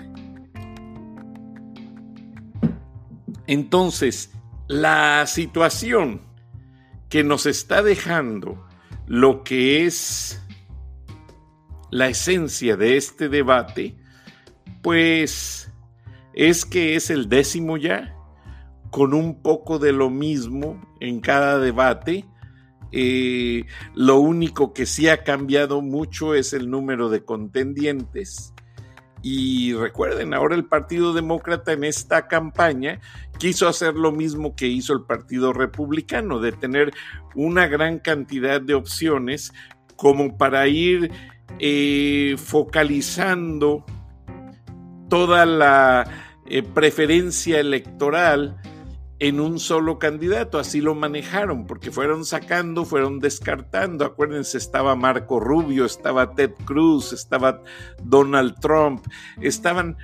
Entonces, 3.47 4.31
la 4.67 5.25
situación 5.25 6.28
que 7.09 7.23
nos 7.23 7.45
está 7.45 7.81
dejando 7.81 8.65
lo 9.07 9.43
que 9.43 9.85
es 9.85 10.41
la 11.91 12.07
esencia 12.07 12.77
de 12.77 12.97
este 12.97 13.29
debate, 13.29 13.95
pues 14.81 15.71
es 16.33 16.65
que 16.65 16.95
es 16.95 17.09
el 17.09 17.27
décimo 17.27 17.77
ya, 17.77 18.15
con 18.91 19.13
un 19.13 19.41
poco 19.41 19.79
de 19.79 19.91
lo 19.91 20.09
mismo 20.09 20.79
en 20.99 21.19
cada 21.19 21.59
debate. 21.59 22.25
Eh, 22.91 23.65
lo 23.93 24.19
único 24.19 24.73
que 24.73 24.85
sí 24.85 25.09
ha 25.09 25.23
cambiado 25.23 25.81
mucho 25.81 26.33
es 26.33 26.53
el 26.53 26.69
número 26.69 27.09
de 27.09 27.23
contendientes. 27.23 28.53
Y 29.21 29.73
recuerden, 29.73 30.33
ahora 30.33 30.55
el 30.55 30.65
Partido 30.65 31.13
Demócrata 31.13 31.73
en 31.73 31.83
esta 31.83 32.27
campaña 32.27 32.99
quiso 33.37 33.67
hacer 33.67 33.95
lo 33.95 34.11
mismo 34.11 34.55
que 34.55 34.67
hizo 34.67 34.93
el 34.93 35.01
Partido 35.01 35.51
Republicano, 35.51 36.39
de 36.39 36.51
tener 36.51 36.93
una 37.35 37.67
gran 37.67 37.99
cantidad 37.99 38.61
de 38.61 38.75
opciones 38.75 39.53
como 39.95 40.37
para 40.37 40.67
ir 40.67 41.11
eh, 41.59 42.35
focalizando 42.37 43.85
toda 45.09 45.45
la 45.45 46.09
eh, 46.45 46.63
preferencia 46.63 47.59
electoral 47.59 48.57
en 49.19 49.41
un 49.41 49.59
solo 49.59 49.99
candidato, 49.99 50.59
así 50.59 50.79
lo 50.79 50.95
manejaron, 50.95 51.67
porque 51.67 51.91
fueron 51.91 52.23
sacando, 52.23 52.85
fueron 52.85 53.19
descartando. 53.19 54.05
Acuérdense, 54.05 54.57
estaba 54.57 54.95
Marco 54.95 55.39
Rubio, 55.41 55.85
estaba 55.85 56.33
Ted 56.35 56.51
Cruz, 56.63 57.11
estaba 57.11 57.61
Donald 58.01 58.55
Trump, 58.61 59.05
estaban 59.41 59.97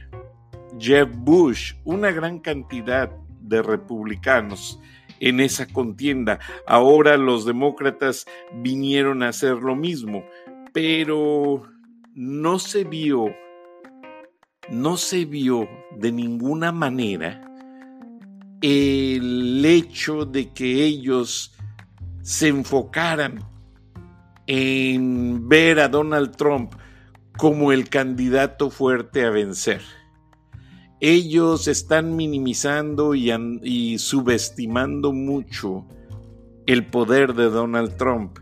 Jeb 0.77 1.09
Bush, 1.15 1.75
una 1.85 2.11
gran 2.11 2.39
cantidad 2.39 3.09
de 3.39 3.61
republicanos 3.61 4.79
en 5.21 5.39
esa 5.39 5.65
contienda. 5.65 6.39
Ahora 6.67 7.15
los 7.15 7.45
demócratas 7.45 8.25
vinieron 8.53 9.23
a 9.23 9.29
hacer 9.29 9.55
lo 9.55 9.75
mismo, 9.75 10.25
pero 10.73 11.63
no 12.13 12.59
se 12.59 12.83
vio, 12.83 13.33
no 14.69 14.97
se 14.97 15.23
vio 15.23 15.69
de 15.97 16.11
ninguna 16.11 16.73
manera 16.73 17.54
el 18.61 19.63
hecho 19.65 20.25
de 20.25 20.51
que 20.53 20.83
ellos 20.83 21.53
se 22.21 22.47
enfocaran 22.47 23.43
en 24.47 25.47
ver 25.47 25.79
a 25.79 25.87
Donald 25.87 26.35
Trump 26.35 26.73
como 27.37 27.71
el 27.71 27.89
candidato 27.89 28.69
fuerte 28.69 29.25
a 29.25 29.29
vencer. 29.29 29.81
Ellos 30.99 31.67
están 31.67 32.15
minimizando 32.15 33.13
y, 33.13 33.97
subestimando 33.99 35.11
mucho 35.11 35.85
el 36.65 36.85
poder 36.87 37.33
de 37.33 37.49
Donald 37.49 37.97
Trump, 37.97 38.39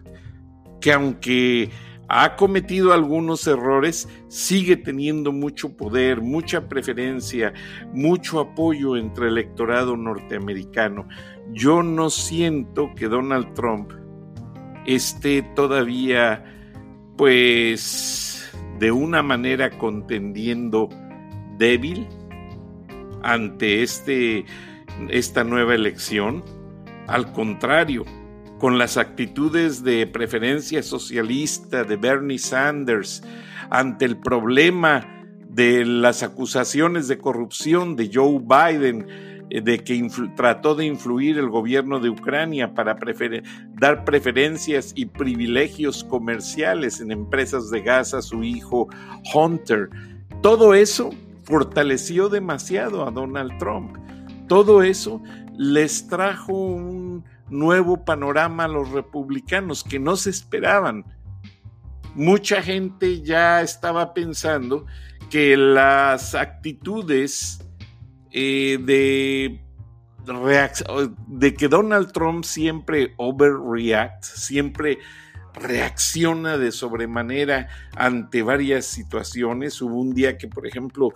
que 0.79 0.93
aunque 0.93 1.71
ha 2.15 2.35
cometido 2.35 2.93
algunos 2.93 3.47
errores, 3.47 4.07
sigue 4.27 4.77
teniendo 4.77 5.31
mucho 5.31 5.75
poder, 5.75 6.21
mucha 6.21 6.69
preferencia, 6.69 7.53
mucho 7.91 8.39
apoyo 8.39 8.95
entre 8.97 9.29
el 9.29 9.39
electorado 9.39 9.97
norteamericano. 9.97 11.07
Yo 11.53 11.81
no 11.81 12.11
siento 12.11 12.93
que 12.95 13.07
Donald 13.07 13.55
Trump 13.55 13.93
esté 14.85 15.41
todavía, 15.55 16.45
pues, 17.17 18.47
de 18.77 18.91
una 18.91 19.23
manera 19.23 19.71
contendiendo 19.71 20.89
débil 21.57 22.07
ante 23.23 23.81
este, 23.81 24.45
esta 25.09 25.43
nueva 25.43 25.73
elección. 25.73 26.43
Al 27.07 27.31
contrario, 27.31 28.05
con 28.63 28.77
las 28.77 28.95
actitudes 28.95 29.83
de 29.83 30.07
preferencia 30.07 30.81
socialista 30.83 31.83
de 31.83 31.97
Bernie 31.97 32.39
Sanders 32.39 33.21
ante 33.69 34.05
el 34.05 34.15
problema 34.15 35.05
de 35.49 35.83
las 35.83 36.23
acusaciones 36.23 37.09
de 37.09 37.17
corrupción 37.17 37.97
de 37.97 38.09
Joe 38.13 38.39
Biden, 38.39 39.05
eh, 39.49 39.59
de 39.59 39.79
que 39.79 40.07
trató 40.37 40.75
de 40.75 40.85
influir 40.85 41.39
el 41.39 41.49
gobierno 41.49 41.99
de 41.99 42.09
Ucrania 42.09 42.73
para 42.73 42.95
dar 43.81 44.05
preferencias 44.05 44.93
y 44.95 45.07
privilegios 45.07 46.05
comerciales 46.05 47.01
en 47.01 47.11
empresas 47.11 47.69
de 47.69 47.81
gas 47.81 48.13
a 48.13 48.21
su 48.21 48.45
hijo 48.45 48.87
Hunter. 49.33 49.89
Todo 50.41 50.73
eso 50.73 51.09
fortaleció 51.43 52.29
demasiado 52.29 53.05
a 53.05 53.11
Donald 53.11 53.57
Trump. 53.57 53.97
todo 54.47 54.83
eso 54.83 55.21
les 55.57 56.07
trajo 56.07 56.53
un 56.53 57.25
nuevo 57.49 58.05
panorama 58.05 58.65
a 58.65 58.67
los 58.67 58.89
republicanos 58.91 59.83
que 59.83 59.99
no 59.99 60.15
se 60.15 60.29
esperaban. 60.29 61.05
Mucha 62.15 62.61
gente 62.61 63.21
ya 63.21 63.61
estaba 63.61 64.13
pensando 64.13 64.85
que 65.29 65.57
las 65.57 66.35
actitudes 66.35 67.59
eh, 68.31 68.77
de, 68.81 69.61
de 71.27 71.53
que 71.53 71.67
Donald 71.67 72.11
Trump 72.11 72.43
siempre 72.43 73.13
overreact, 73.17 74.23
siempre 74.23 74.99
reacciona 75.53 76.57
de 76.57 76.71
sobremanera 76.71 77.67
ante 77.95 78.41
varias 78.41 78.85
situaciones. 78.85 79.81
Hubo 79.81 79.95
un 79.95 80.13
día 80.13 80.37
que, 80.37 80.47
por 80.47 80.67
ejemplo, 80.67 81.09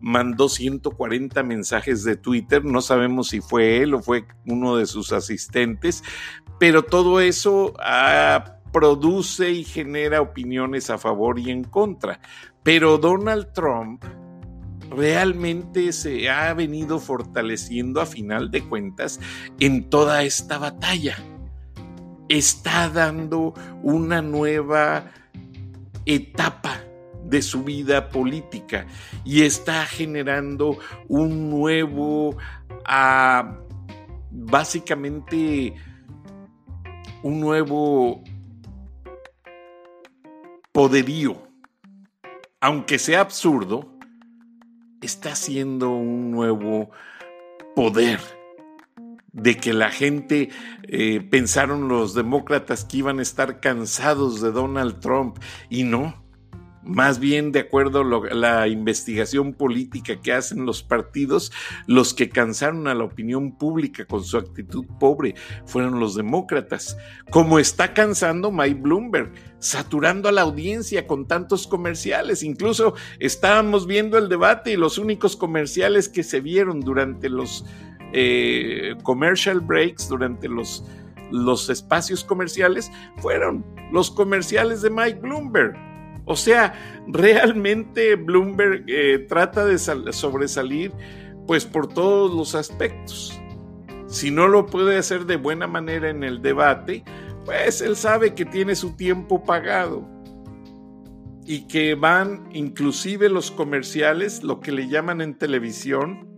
mandó 0.00 0.48
140 0.48 1.42
mensajes 1.42 2.04
de 2.04 2.16
Twitter, 2.16 2.64
no 2.64 2.80
sabemos 2.80 3.28
si 3.28 3.40
fue 3.40 3.82
él 3.82 3.94
o 3.94 4.02
fue 4.02 4.26
uno 4.46 4.76
de 4.76 4.86
sus 4.86 5.12
asistentes, 5.12 6.02
pero 6.58 6.82
todo 6.82 7.20
eso 7.20 7.74
ah, 7.78 8.58
produce 8.72 9.50
y 9.50 9.64
genera 9.64 10.20
opiniones 10.20 10.90
a 10.90 10.98
favor 10.98 11.38
y 11.38 11.50
en 11.50 11.64
contra. 11.64 12.20
Pero 12.62 12.98
Donald 12.98 13.52
Trump 13.52 14.04
realmente 14.90 15.92
se 15.92 16.28
ha 16.28 16.52
venido 16.54 16.98
fortaleciendo 16.98 18.00
a 18.00 18.06
final 18.06 18.50
de 18.50 18.62
cuentas 18.68 19.20
en 19.58 19.88
toda 19.88 20.22
esta 20.22 20.58
batalla 20.58 21.16
está 22.28 22.88
dando 22.88 23.54
una 23.82 24.22
nueva 24.22 25.10
etapa 26.06 26.80
de 27.24 27.42
su 27.42 27.64
vida 27.64 28.08
política 28.10 28.86
y 29.24 29.42
está 29.42 29.86
generando 29.86 30.78
un 31.08 31.50
nuevo, 31.50 32.36
ah, 32.84 33.58
básicamente, 34.30 35.74
un 37.22 37.40
nuevo 37.40 38.22
poderío. 40.72 41.42
Aunque 42.60 42.98
sea 42.98 43.20
absurdo, 43.20 43.88
está 45.00 45.32
haciendo 45.32 45.90
un 45.90 46.30
nuevo 46.30 46.90
poder 47.74 48.20
de 49.34 49.56
que 49.56 49.74
la 49.74 49.90
gente 49.90 50.48
eh, 50.84 51.20
pensaron 51.20 51.88
los 51.88 52.14
demócratas 52.14 52.84
que 52.84 52.98
iban 52.98 53.18
a 53.18 53.22
estar 53.22 53.60
cansados 53.60 54.40
de 54.40 54.52
Donald 54.52 55.00
Trump 55.00 55.38
y 55.68 55.82
no. 55.82 56.24
Más 56.86 57.18
bien, 57.18 57.50
de 57.50 57.60
acuerdo 57.60 58.02
a 58.02 58.34
la 58.34 58.68
investigación 58.68 59.54
política 59.54 60.20
que 60.20 60.34
hacen 60.34 60.66
los 60.66 60.82
partidos, 60.82 61.50
los 61.86 62.12
que 62.12 62.28
cansaron 62.28 62.86
a 62.88 62.94
la 62.94 63.04
opinión 63.04 63.56
pública 63.56 64.04
con 64.04 64.22
su 64.22 64.36
actitud 64.36 64.84
pobre 65.00 65.34
fueron 65.64 65.98
los 65.98 66.14
demócratas, 66.14 66.98
como 67.30 67.58
está 67.58 67.94
cansando 67.94 68.52
Mike 68.52 68.80
Bloomberg, 68.82 69.32
saturando 69.60 70.28
a 70.28 70.32
la 70.32 70.42
audiencia 70.42 71.06
con 71.06 71.26
tantos 71.26 71.66
comerciales. 71.66 72.42
Incluso 72.42 72.92
estábamos 73.18 73.86
viendo 73.86 74.18
el 74.18 74.28
debate 74.28 74.72
y 74.72 74.76
los 74.76 74.98
únicos 74.98 75.36
comerciales 75.36 76.10
que 76.10 76.22
se 76.22 76.40
vieron 76.40 76.80
durante 76.80 77.30
los 77.30 77.64
eh, 78.14 78.94
commercial 79.02 79.60
breaks, 79.60 80.08
durante 80.08 80.48
los, 80.48 80.84
los 81.30 81.68
espacios 81.68 82.24
comerciales, 82.24 82.90
fueron 83.18 83.64
los 83.92 84.10
comerciales 84.10 84.82
de 84.82 84.90
Mike 84.90 85.20
Bloomberg. 85.20 85.74
O 86.26 86.36
sea, 86.36 86.72
realmente 87.08 88.14
Bloomberg 88.16 88.84
eh, 88.86 89.26
trata 89.28 89.66
de 89.66 89.78
sobresalir 89.78 90.92
pues 91.46 91.66
por 91.66 91.88
todos 91.88 92.32
los 92.32 92.54
aspectos. 92.54 93.38
Si 94.06 94.30
no 94.30 94.48
lo 94.48 94.66
puede 94.66 94.96
hacer 94.96 95.26
de 95.26 95.36
buena 95.36 95.66
manera 95.66 96.08
en 96.08 96.24
el 96.24 96.40
debate, 96.40 97.04
pues 97.44 97.80
él 97.82 97.96
sabe 97.96 98.34
que 98.34 98.44
tiene 98.44 98.74
su 98.74 98.96
tiempo 98.96 99.42
pagado 99.42 100.08
y 101.44 101.66
que 101.66 101.94
van 101.94 102.48
inclusive 102.52 103.28
los 103.28 103.50
comerciales, 103.50 104.42
lo 104.42 104.60
que 104.60 104.72
le 104.72 104.88
llaman 104.88 105.20
en 105.20 105.36
televisión, 105.36 106.33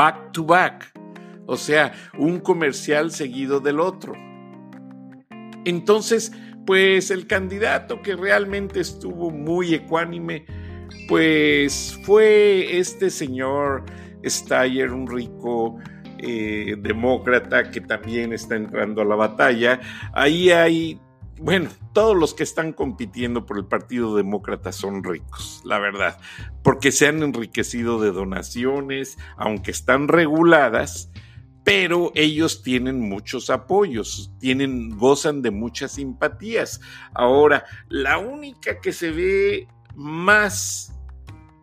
back 0.00 0.32
to 0.32 0.42
back, 0.42 0.90
o 1.44 1.58
sea, 1.58 1.92
un 2.18 2.40
comercial 2.40 3.10
seguido 3.10 3.60
del 3.60 3.80
otro. 3.80 4.14
Entonces, 5.66 6.32
pues 6.64 7.10
el 7.10 7.26
candidato 7.26 8.00
que 8.00 8.16
realmente 8.16 8.80
estuvo 8.80 9.30
muy 9.30 9.74
ecuánime, 9.74 10.46
pues 11.06 12.00
fue 12.02 12.78
este 12.78 13.10
señor 13.10 13.84
Steyer, 14.24 14.90
un 14.90 15.06
rico 15.06 15.76
eh, 16.16 16.76
demócrata 16.78 17.70
que 17.70 17.82
también 17.82 18.32
está 18.32 18.56
entrando 18.56 19.02
a 19.02 19.04
la 19.04 19.16
batalla. 19.16 19.80
Ahí 20.14 20.48
hay 20.48 20.98
bueno, 21.40 21.70
todos 21.94 22.14
los 22.14 22.34
que 22.34 22.42
están 22.42 22.74
compitiendo 22.74 23.46
por 23.46 23.56
el 23.56 23.64
Partido 23.64 24.14
Demócrata 24.14 24.72
son 24.72 25.02
ricos, 25.02 25.62
la 25.64 25.78
verdad, 25.78 26.18
porque 26.62 26.92
se 26.92 27.06
han 27.06 27.22
enriquecido 27.22 27.98
de 27.98 28.12
donaciones, 28.12 29.16
aunque 29.38 29.70
están 29.70 30.08
reguladas, 30.08 31.10
pero 31.64 32.12
ellos 32.14 32.62
tienen 32.62 33.00
muchos 33.00 33.48
apoyos, 33.48 34.30
tienen, 34.38 34.98
gozan 34.98 35.40
de 35.40 35.50
muchas 35.50 35.92
simpatías. 35.92 36.80
Ahora, 37.14 37.64
la 37.88 38.18
única 38.18 38.78
que 38.80 38.92
se 38.92 39.10
ve 39.10 39.66
más 39.94 40.92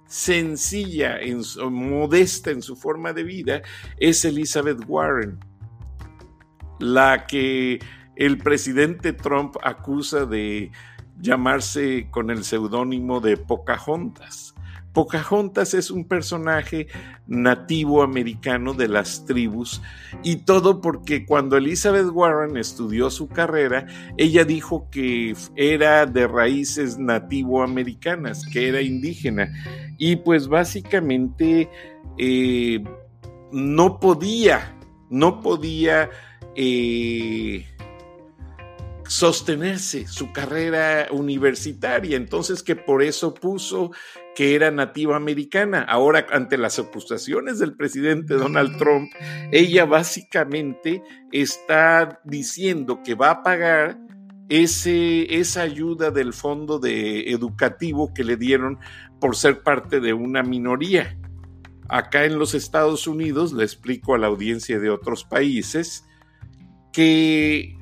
sencilla, 0.08 1.20
en 1.20 1.44
modesta 1.72 2.50
en 2.50 2.64
su 2.64 2.76
forma 2.76 3.14
de 3.14 3.24
vida, 3.24 3.62
es 3.98 4.26
Elizabeth 4.26 4.80
Warren, 4.88 5.40
la 6.80 7.28
que 7.28 7.80
el 8.18 8.38
presidente 8.40 9.14
Trump 9.14 9.56
acusa 9.64 10.26
de 10.26 10.72
llamarse 11.20 12.08
con 12.12 12.30
el 12.30 12.44
seudónimo 12.44 13.22
de 13.22 13.38
Pocahontas. 13.38 14.56
Pocahontas 14.92 15.76
es 15.76 15.92
un 15.92 16.06
personaje 16.06 16.88
nativo 17.28 18.02
americano 18.02 18.74
de 18.74 18.88
las 18.88 19.26
tribus 19.26 19.80
y 20.24 20.38
todo 20.38 20.82
porque 20.82 21.24
cuando 21.24 21.56
Elizabeth 21.58 22.08
Warren 22.12 22.58
estudió 22.58 23.12
su 23.12 23.28
carrera, 23.28 23.86
ella 24.18 24.44
dijo 24.44 24.90
que 24.90 25.36
era 25.56 26.08
de 26.08 26.28
raíces 26.28 26.98
nativo 26.98 27.62
americanas, 27.62 28.48
que 28.48 28.70
era 28.70 28.82
indígena 28.82 29.52
y 30.00 30.16
pues 30.16 30.48
básicamente 30.48 31.70
eh, 32.18 32.84
no 33.52 34.00
podía, 34.00 34.76
no 35.12 35.42
podía... 35.42 36.10
Eh, 36.56 37.68
sostenerse 39.08 40.08
su 40.08 40.32
carrera 40.32 41.08
universitaria, 41.12 42.18
entonces 42.18 42.62
que 42.62 42.76
por 42.76 43.02
eso 43.02 43.34
puso 43.34 43.92
que 44.36 44.54
era 44.54 44.70
nativa 44.70 45.16
americana. 45.16 45.82
Ahora, 45.82 46.28
ante 46.30 46.58
las 46.58 46.78
acusaciones 46.78 47.60
del 47.60 47.76
presidente 47.76 48.36
Donald 48.36 48.78
Trump, 48.78 49.10
ella 49.52 49.86
básicamente 49.86 51.02
está 51.32 52.22
diciendo 52.24 53.02
que 53.04 53.16
va 53.16 53.32
a 53.32 53.44
pagar 53.44 53.98
ese, 54.50 55.40
esa 55.40 55.62
ayuda 55.62 56.12
del 56.12 56.34
fondo 56.34 56.80
de 56.80 57.32
educativo 57.32 58.14
que 58.14 58.24
le 58.24 58.38
dieron 58.38 58.80
por 59.20 59.36
ser 59.36 59.64
parte 59.64 60.00
de 60.00 60.14
una 60.14 60.44
minoría. 60.44 61.18
Acá 61.90 62.26
en 62.26 62.38
los 62.38 62.54
Estados 62.54 63.08
Unidos, 63.08 63.54
le 63.54 63.64
explico 63.64 64.14
a 64.14 64.18
la 64.18 64.28
audiencia 64.28 64.80
de 64.80 64.90
otros 64.90 65.24
países, 65.24 66.04
que 66.92 67.78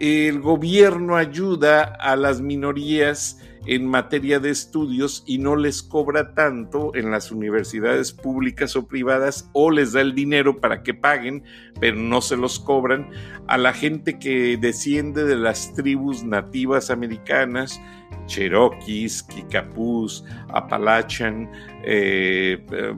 el 0.00 0.40
gobierno 0.40 1.16
ayuda 1.16 1.82
a 1.82 2.16
las 2.16 2.40
minorías 2.40 3.38
en 3.66 3.86
materia 3.86 4.40
de 4.40 4.48
estudios 4.48 5.22
y 5.26 5.36
no 5.36 5.56
les 5.56 5.82
cobra 5.82 6.32
tanto 6.34 6.94
en 6.94 7.10
las 7.10 7.30
universidades 7.30 8.10
públicas 8.10 8.74
o 8.76 8.88
privadas 8.88 9.50
o 9.52 9.70
les 9.70 9.92
da 9.92 10.00
el 10.00 10.14
dinero 10.14 10.56
para 10.58 10.82
que 10.82 10.94
paguen, 10.94 11.44
pero 11.78 11.98
no 11.98 12.22
se 12.22 12.38
los 12.38 12.58
cobran. 12.58 13.10
A 13.46 13.58
la 13.58 13.74
gente 13.74 14.18
que 14.18 14.56
desciende 14.56 15.24
de 15.24 15.36
las 15.36 15.74
tribus 15.74 16.24
nativas 16.24 16.88
americanas, 16.88 17.78
Cherokees, 18.26 19.22
Kikapús, 19.24 20.24
Appalachian, 20.48 21.50
eh, 21.84 22.64
eh, 22.72 22.94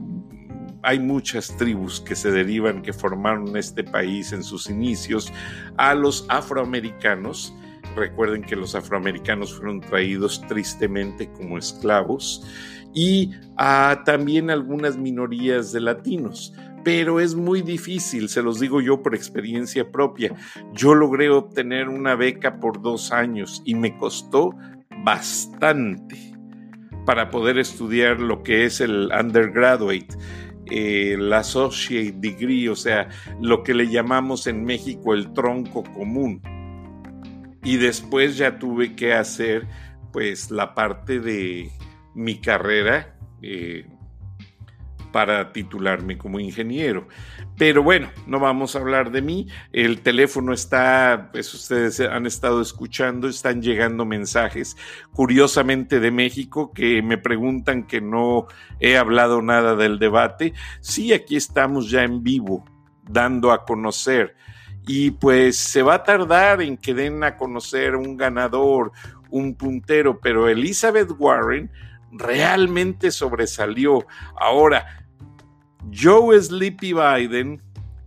hay 0.82 0.98
muchas 0.98 1.56
tribus 1.56 2.00
que 2.00 2.16
se 2.16 2.30
derivan, 2.30 2.82
que 2.82 2.92
formaron 2.92 3.56
este 3.56 3.84
país 3.84 4.32
en 4.32 4.42
sus 4.42 4.68
inicios, 4.68 5.32
a 5.76 5.94
los 5.94 6.26
afroamericanos. 6.28 7.54
Recuerden 7.94 8.42
que 8.42 8.56
los 8.56 8.74
afroamericanos 8.74 9.54
fueron 9.54 9.80
traídos 9.80 10.40
tristemente 10.48 11.30
como 11.32 11.58
esclavos 11.58 12.46
y 12.94 13.30
a 13.56 14.02
también 14.04 14.50
algunas 14.50 14.96
minorías 14.96 15.72
de 15.72 15.80
latinos. 15.80 16.54
Pero 16.84 17.20
es 17.20 17.36
muy 17.36 17.62
difícil, 17.62 18.28
se 18.28 18.42
los 18.42 18.58
digo 18.58 18.80
yo 18.80 19.02
por 19.02 19.14
experiencia 19.14 19.92
propia. 19.92 20.34
Yo 20.72 20.94
logré 20.94 21.30
obtener 21.30 21.88
una 21.88 22.16
beca 22.16 22.58
por 22.58 22.82
dos 22.82 23.12
años 23.12 23.62
y 23.64 23.76
me 23.76 23.96
costó 23.96 24.50
bastante 25.04 26.32
para 27.06 27.30
poder 27.30 27.58
estudiar 27.58 28.20
lo 28.20 28.42
que 28.42 28.64
es 28.64 28.80
el 28.80 29.10
undergraduate 29.16 30.16
eh, 30.74 31.16
la 31.18 31.40
associate 31.40 32.14
degree, 32.16 32.70
o 32.70 32.76
sea, 32.76 33.08
lo 33.42 33.62
que 33.62 33.74
le 33.74 33.90
llamamos 33.90 34.46
en 34.46 34.64
México 34.64 35.12
el 35.12 35.34
tronco 35.34 35.82
común. 35.84 36.40
Y 37.62 37.76
después 37.76 38.38
ya 38.38 38.58
tuve 38.58 38.94
que 38.94 39.12
hacer 39.12 39.66
pues 40.12 40.50
la 40.50 40.74
parte 40.74 41.20
de 41.20 41.70
mi 42.14 42.40
carrera 42.40 43.14
eh, 43.42 43.86
para 45.12 45.52
titularme 45.52 46.18
como 46.18 46.40
ingeniero. 46.40 47.06
Pero 47.58 47.82
bueno, 47.82 48.10
no 48.26 48.40
vamos 48.40 48.74
a 48.74 48.80
hablar 48.80 49.12
de 49.12 49.22
mí. 49.22 49.46
El 49.72 50.00
teléfono 50.00 50.52
está, 50.52 51.28
pues 51.32 51.52
ustedes 51.54 52.00
han 52.00 52.26
estado 52.26 52.60
escuchando, 52.60 53.28
están 53.28 53.62
llegando 53.62 54.04
mensajes, 54.04 54.76
curiosamente 55.12 56.00
de 56.00 56.10
México, 56.10 56.72
que 56.72 57.02
me 57.02 57.18
preguntan 57.18 57.86
que 57.86 58.00
no 58.00 58.46
he 58.80 58.96
hablado 58.96 59.42
nada 59.42 59.76
del 59.76 59.98
debate. 59.98 60.54
Sí, 60.80 61.12
aquí 61.12 61.36
estamos 61.36 61.90
ya 61.90 62.02
en 62.02 62.22
vivo, 62.22 62.64
dando 63.08 63.52
a 63.52 63.64
conocer. 63.64 64.34
Y 64.86 65.12
pues 65.12 65.56
se 65.56 65.82
va 65.82 65.94
a 65.94 66.02
tardar 66.02 66.62
en 66.62 66.76
que 66.76 66.94
den 66.94 67.22
a 67.22 67.36
conocer 67.36 67.94
un 67.94 68.16
ganador, 68.16 68.92
un 69.30 69.54
puntero, 69.54 70.20
pero 70.20 70.48
Elizabeth 70.48 71.10
Warren 71.18 71.70
realmente 72.12 73.10
sobresalió. 73.10 74.06
Ahora, 74.38 74.86
Joe 75.92 76.40
Sleepy 76.40 76.92
Biden, 76.92 77.60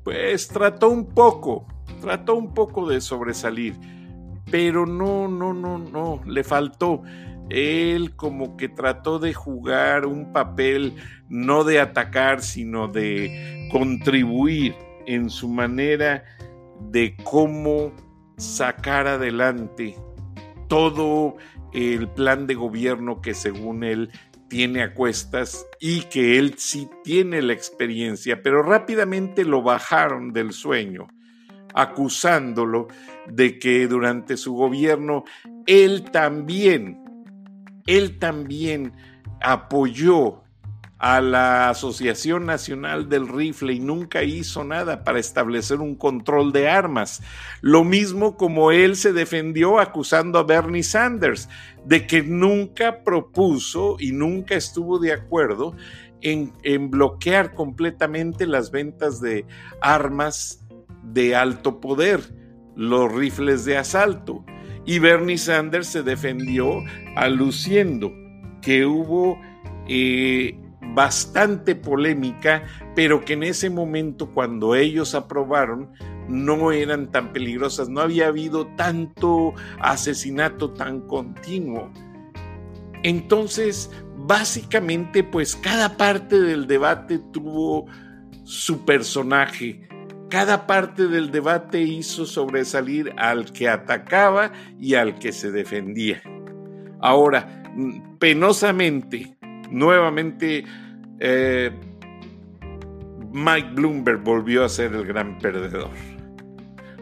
pues 0.04 0.48
trató 0.48 0.90
un 0.90 1.06
poco, 1.06 1.66
trató 2.02 2.36
un 2.36 2.54
poco 2.54 2.88
de 2.88 3.02
sobresalir, 3.02 3.76
pero 4.50 4.86
no, 4.86 5.28
no, 5.28 5.54
no, 5.54 5.78
no, 5.78 6.22
le 6.26 6.44
faltó. 6.44 7.02
Él 7.50 8.16
como 8.16 8.58
que 8.58 8.70
trató 8.70 9.20
de 9.20 9.34
jugar 9.34 10.06
un 10.06 10.32
papel 10.32 10.96
no 11.30 11.64
de 11.64 11.80
atacar, 11.80 12.42
sino 12.42 12.88
de 12.88 13.68
contribuir 13.72 14.76
en 15.06 15.30
su 15.30 15.48
manera 15.48 16.24
de 16.90 17.16
cómo 17.24 17.92
sacar 18.38 19.08
adelante 19.08 19.96
todo 20.68 21.38
el 21.76 22.08
plan 22.10 22.48
de 22.48 22.56
gobierno 22.56 23.22
que 23.22 23.34
según 23.34 23.84
él 23.84 24.10
tiene 24.48 24.82
a 24.82 24.94
cuestas 24.94 25.68
y 25.82 26.02
que 26.04 26.38
él 26.40 26.56
sí 26.58 26.88
tiene 27.04 27.42
la 27.42 27.52
experiencia, 27.52 28.42
pero 28.42 28.64
rápidamente 28.64 29.44
lo 29.44 29.62
bajaron 29.62 30.32
del 30.32 30.54
sueño, 30.54 31.08
acusándolo 31.74 32.88
de 33.28 33.60
que 33.60 33.88
durante 33.88 34.38
su 34.38 34.54
gobierno 34.54 35.26
él 35.66 36.06
también, 36.12 37.04
él 37.86 38.18
también 38.20 38.94
apoyó 39.42 40.45
a 41.06 41.22
la 41.22 41.70
Asociación 41.70 42.48
Nacional 42.48 43.08
del 43.10 43.28
Rifle 43.28 43.74
y 43.74 43.80
nunca 43.80 44.24
hizo 44.24 44.64
nada 44.64 45.04
para 45.04 45.20
establecer 45.20 45.80
un 45.80 45.94
control 45.94 46.52
de 46.52 46.68
armas. 46.68 47.22
Lo 47.62 47.84
mismo 47.84 48.38
como 48.38 48.72
él 48.72 48.96
se 48.96 49.14
defendió 49.14 49.78
acusando 49.80 50.40
a 50.40 50.44
Bernie 50.44 50.82
Sanders 50.82 51.48
de 51.86 52.08
que 52.08 52.24
nunca 52.24 53.04
propuso 53.04 53.98
y 54.00 54.14
nunca 54.14 54.56
estuvo 54.56 54.98
de 54.98 55.14
acuerdo 55.14 55.76
en, 56.22 56.52
en 56.64 56.90
bloquear 56.90 57.54
completamente 57.54 58.48
las 58.48 58.72
ventas 58.72 59.22
de 59.22 59.46
armas 59.82 60.66
de 61.04 61.36
alto 61.36 61.80
poder, 61.82 62.34
los 62.76 63.14
rifles 63.14 63.64
de 63.64 63.78
asalto. 63.78 64.44
Y 64.88 64.98
Bernie 64.98 65.38
Sanders 65.38 65.86
se 65.86 66.02
defendió 66.02 66.82
aluciendo 67.16 68.12
que 68.64 68.88
hubo 68.88 69.40
eh, 69.88 70.58
bastante 70.94 71.76
polémica, 71.76 72.64
pero 72.96 73.24
que 73.24 73.34
en 73.34 73.44
ese 73.44 73.70
momento 73.70 74.32
cuando 74.32 74.76
ellos 74.76 75.16
aprobaron 75.16 75.92
no 76.28 76.72
eran 76.72 77.12
tan 77.12 77.34
peligrosas, 77.34 77.90
no 77.90 78.02
había 78.02 78.28
habido 78.28 78.68
tanto 78.76 79.54
asesinato 79.80 80.72
tan 80.72 81.02
continuo. 81.02 81.92
Entonces, 83.04 83.92
básicamente, 84.18 85.24
pues 85.24 85.56
cada 85.56 85.98
parte 85.98 86.40
del 86.40 86.66
debate 86.66 87.20
tuvo 87.32 87.86
su 88.44 88.84
personaje. 88.86 89.88
Cada 90.30 90.66
parte 90.66 91.08
del 91.08 91.30
debate 91.32 91.82
hizo 91.82 92.26
sobresalir 92.26 93.14
al 93.18 93.52
que 93.52 93.70
atacaba 93.70 94.52
y 94.80 94.96
al 94.96 95.20
que 95.20 95.32
se 95.32 95.52
defendía. 95.52 96.22
Ahora, 97.00 97.64
penosamente, 98.18 99.38
nuevamente 99.70 100.66
eh, 101.20 101.72
Mike 103.32 103.70
Bloomberg 103.74 104.24
volvió 104.24 104.64
a 104.64 104.70
ser 104.70 104.94
el 104.94 105.06
gran 105.06 105.38
perdedor. 105.40 105.92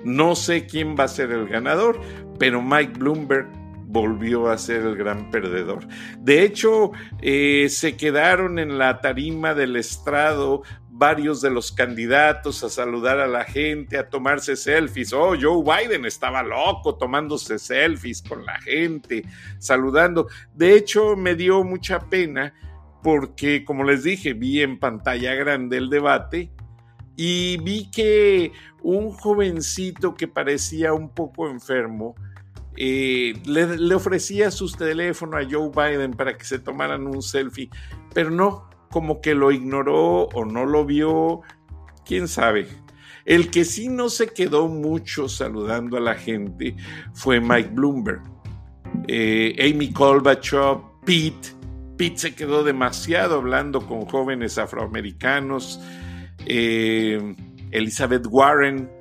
No 0.04 0.36
sé 0.36 0.66
quién 0.66 0.96
va 1.00 1.06
a 1.06 1.08
ser 1.08 1.32
el 1.32 1.48
ganador, 1.48 2.00
pero 2.40 2.62
Mike 2.62 3.00
Bloomberg 3.00 3.48
volvió 3.94 4.50
a 4.50 4.58
ser 4.58 4.82
el 4.82 4.96
gran 4.96 5.30
perdedor. 5.30 5.88
De 6.18 6.44
hecho, 6.44 6.92
eh, 7.22 7.68
se 7.70 7.96
quedaron 7.96 8.58
en 8.58 8.80
la 8.80 9.00
tarima 9.02 9.54
del 9.54 9.76
estrado 9.76 10.64
varios 11.04 11.42
de 11.42 11.50
los 11.50 11.74
candidatos 11.74 12.64
a 12.64 12.70
saludar 12.70 13.20
a 13.20 13.28
la 13.28 13.44
gente, 13.44 13.98
a 13.98 14.08
tomarse 14.08 14.56
selfies. 14.56 15.12
Oh, 15.12 15.36
Joe 15.38 15.62
Biden 15.62 16.06
estaba 16.06 16.42
loco 16.42 16.96
tomándose 16.96 17.60
selfies 17.60 18.22
con 18.22 18.46
la 18.46 18.58
gente, 18.62 19.26
saludando. 19.60 20.28
De 20.54 20.78
hecho, 20.78 21.18
me 21.18 21.36
dio 21.36 21.62
mucha 21.66 22.00
pena 22.00 22.54
porque, 23.02 23.66
como 23.66 23.84
les 23.84 24.04
dije, 24.04 24.32
vi 24.32 24.62
en 24.62 24.80
pantalla 24.80 25.36
grande 25.36 25.76
el 25.76 25.90
debate 25.90 26.54
y 27.18 27.58
vi 27.58 27.92
que 27.92 28.54
un 28.82 29.12
jovencito 29.12 30.16
que 30.16 30.30
parecía 30.30 30.94
un 30.94 31.10
poco 31.10 31.50
enfermo 31.50 32.16
eh, 32.78 33.34
le, 33.44 33.94
ofrecía 33.94 34.52
su 34.52 34.72
teléfono 34.72 35.36
a 35.36 35.44
Joe 35.44 35.70
Biden 35.70 36.14
para 36.14 36.38
que 36.38 36.46
se 36.46 36.60
tomaran 36.60 37.06
un 37.08 37.22
selfie, 37.22 37.70
pero 38.14 38.32
no, 38.32 38.70
como 38.94 39.22
que 39.22 39.34
lo 39.34 39.52
ignoró 39.52 40.26
o 40.36 40.46
no 40.46 40.68
lo 40.68 40.86
vio, 40.86 41.42
quién 42.06 42.28
sabe. 42.28 42.68
El 43.26 43.50
que 43.50 43.66
sí 43.66 43.90
no 43.90 44.08
se 44.08 44.28
quedó 44.28 44.68
mucho 44.68 45.28
saludando 45.28 45.98
a 45.98 46.00
la 46.00 46.14
gente 46.14 46.76
fue 47.16 47.42
Mike 47.42 47.72
Bloomberg. 47.74 48.22
Eh, 49.08 49.56
Amy 49.60 49.92
Kolbachov, 49.92 51.00
Pete, 51.04 51.56
Pete 51.98 52.18
se 52.20 52.36
quedó 52.36 52.64
demasiado 52.64 53.38
hablando 53.38 53.82
con 53.82 54.06
jóvenes 54.06 54.60
afroamericanos. 54.60 55.82
Eh, 56.46 57.36
Elizabeth 57.72 58.28
Warren 58.30 58.92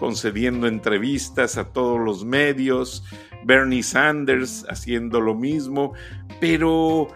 concediendo 0.00 0.66
entrevistas 0.66 1.56
a 1.56 1.72
todos 1.72 2.00
los 2.00 2.24
medios. 2.24 3.04
Bernie 3.44 3.84
Sanders 3.84 4.66
haciendo 4.68 5.20
lo 5.20 5.36
mismo. 5.36 5.92
Pero, 6.40 7.06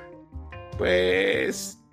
pues, 0.78 1.83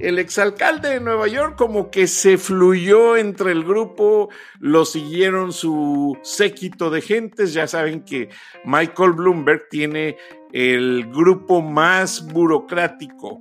el 0.00 0.18
exalcalde 0.18 0.90
de 0.90 1.00
Nueva 1.00 1.28
York 1.28 1.56
como 1.56 1.90
que 1.90 2.06
se 2.06 2.38
fluyó 2.38 3.16
entre 3.16 3.52
el 3.52 3.64
grupo, 3.64 4.30
lo 4.58 4.84
siguieron 4.84 5.52
su 5.52 6.18
séquito 6.22 6.90
de 6.90 7.02
gentes, 7.02 7.52
ya 7.52 7.66
saben 7.66 8.02
que 8.04 8.30
Michael 8.64 9.12
Bloomberg 9.12 9.68
tiene 9.68 10.16
el 10.52 11.10
grupo 11.10 11.60
más 11.60 12.26
burocrático 12.32 13.40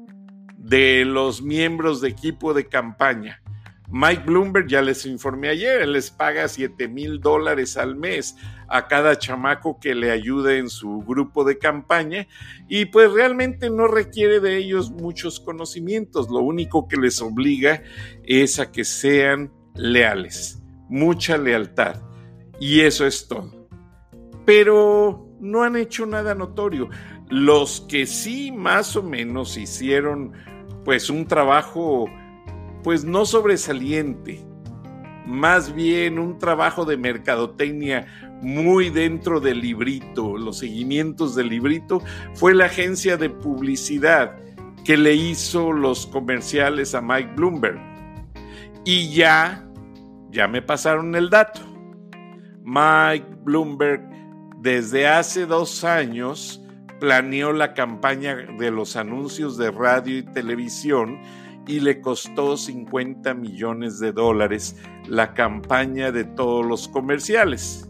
de 0.57 1.05
los 1.05 1.41
miembros 1.41 2.01
de 2.01 2.09
equipo 2.09 2.53
de 2.53 2.67
campaña. 2.67 3.41
Mike 3.91 4.23
Bloomberg, 4.25 4.67
ya 4.67 4.83
les 4.83 5.05
informé 5.07 5.49
ayer, 5.49 5.87
les 5.87 6.11
paga 6.11 6.47
7 6.47 6.87
mil 6.87 7.19
dólares 7.19 7.75
al 7.75 7.95
mes 7.95 8.37
a 8.67 8.87
cada 8.87 9.17
chamaco 9.17 9.79
que 9.79 9.95
le 9.95 10.11
ayude 10.11 10.59
en 10.59 10.69
su 10.69 10.99
grupo 10.99 11.43
de 11.43 11.57
campaña 11.57 12.27
y 12.67 12.85
pues 12.85 13.11
realmente 13.11 13.71
no 13.71 13.87
requiere 13.87 14.39
de 14.41 14.57
ellos 14.57 14.91
muchos 14.91 15.39
conocimientos, 15.39 16.29
lo 16.29 16.39
único 16.39 16.87
que 16.87 16.97
les 16.97 17.19
obliga 17.19 17.81
es 18.23 18.59
a 18.59 18.71
que 18.71 18.83
sean 18.83 19.51
leales, 19.73 20.61
mucha 20.87 21.37
lealtad 21.37 21.95
y 22.59 22.81
eso 22.81 23.07
es 23.07 23.27
todo. 23.27 23.67
Pero 24.45 25.27
no 25.39 25.63
han 25.63 25.75
hecho 25.75 26.05
nada 26.05 26.35
notorio. 26.35 26.89
Los 27.29 27.81
que 27.81 28.05
sí 28.05 28.51
más 28.51 28.95
o 28.95 29.03
menos 29.03 29.57
hicieron 29.57 30.33
pues 30.83 31.09
un 31.09 31.27
trabajo 31.27 32.07
pues 32.83 33.03
no 33.03 33.25
sobresaliente, 33.25 34.45
más 35.25 35.73
bien 35.73 36.17
un 36.17 36.39
trabajo 36.39 36.85
de 36.85 36.97
mercadotecnia 36.97 38.07
muy 38.41 38.89
dentro 38.89 39.39
del 39.39 39.61
librito, 39.61 40.37
los 40.37 40.59
seguimientos 40.59 41.35
del 41.35 41.49
librito, 41.49 42.01
fue 42.33 42.55
la 42.55 42.65
agencia 42.65 43.17
de 43.17 43.29
publicidad 43.29 44.35
que 44.85 44.97
le 44.97 45.13
hizo 45.13 45.71
los 45.71 46.07
comerciales 46.07 46.95
a 46.95 47.01
Mike 47.01 47.33
Bloomberg. 47.35 47.79
Y 48.85 49.13
ya, 49.13 49.67
ya 50.31 50.47
me 50.47 50.61
pasaron 50.61 51.15
el 51.15 51.29
dato. 51.29 51.61
Mike 52.63 53.27
Bloomberg 53.43 54.01
desde 54.61 55.07
hace 55.07 55.45
dos 55.45 55.83
años 55.83 56.61
planeó 56.99 57.53
la 57.53 57.73
campaña 57.73 58.35
de 58.35 58.71
los 58.71 58.95
anuncios 58.95 59.57
de 59.57 59.71
radio 59.71 60.17
y 60.17 60.23
televisión 60.23 61.19
y 61.69 61.79
le 61.79 62.01
costó 62.01 62.57
50 62.57 63.35
millones 63.35 63.99
de 63.99 64.11
dólares 64.11 64.75
la 65.07 65.35
campaña 65.35 66.11
de 66.11 66.23
todos 66.23 66.65
los 66.65 66.87
comerciales. 66.87 67.87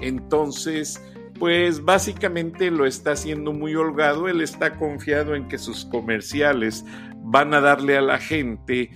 Entonces, 0.00 1.02
pues 1.38 1.84
básicamente 1.84 2.70
lo 2.70 2.86
está 2.86 3.12
haciendo 3.12 3.52
muy 3.52 3.74
holgado, 3.74 4.26
él 4.26 4.40
está 4.40 4.78
confiado 4.78 5.34
en 5.34 5.48
que 5.48 5.58
sus 5.58 5.84
comerciales 5.84 6.86
van 7.18 7.52
a 7.52 7.60
darle 7.60 7.98
a 7.98 8.00
la 8.00 8.18
gente 8.18 8.90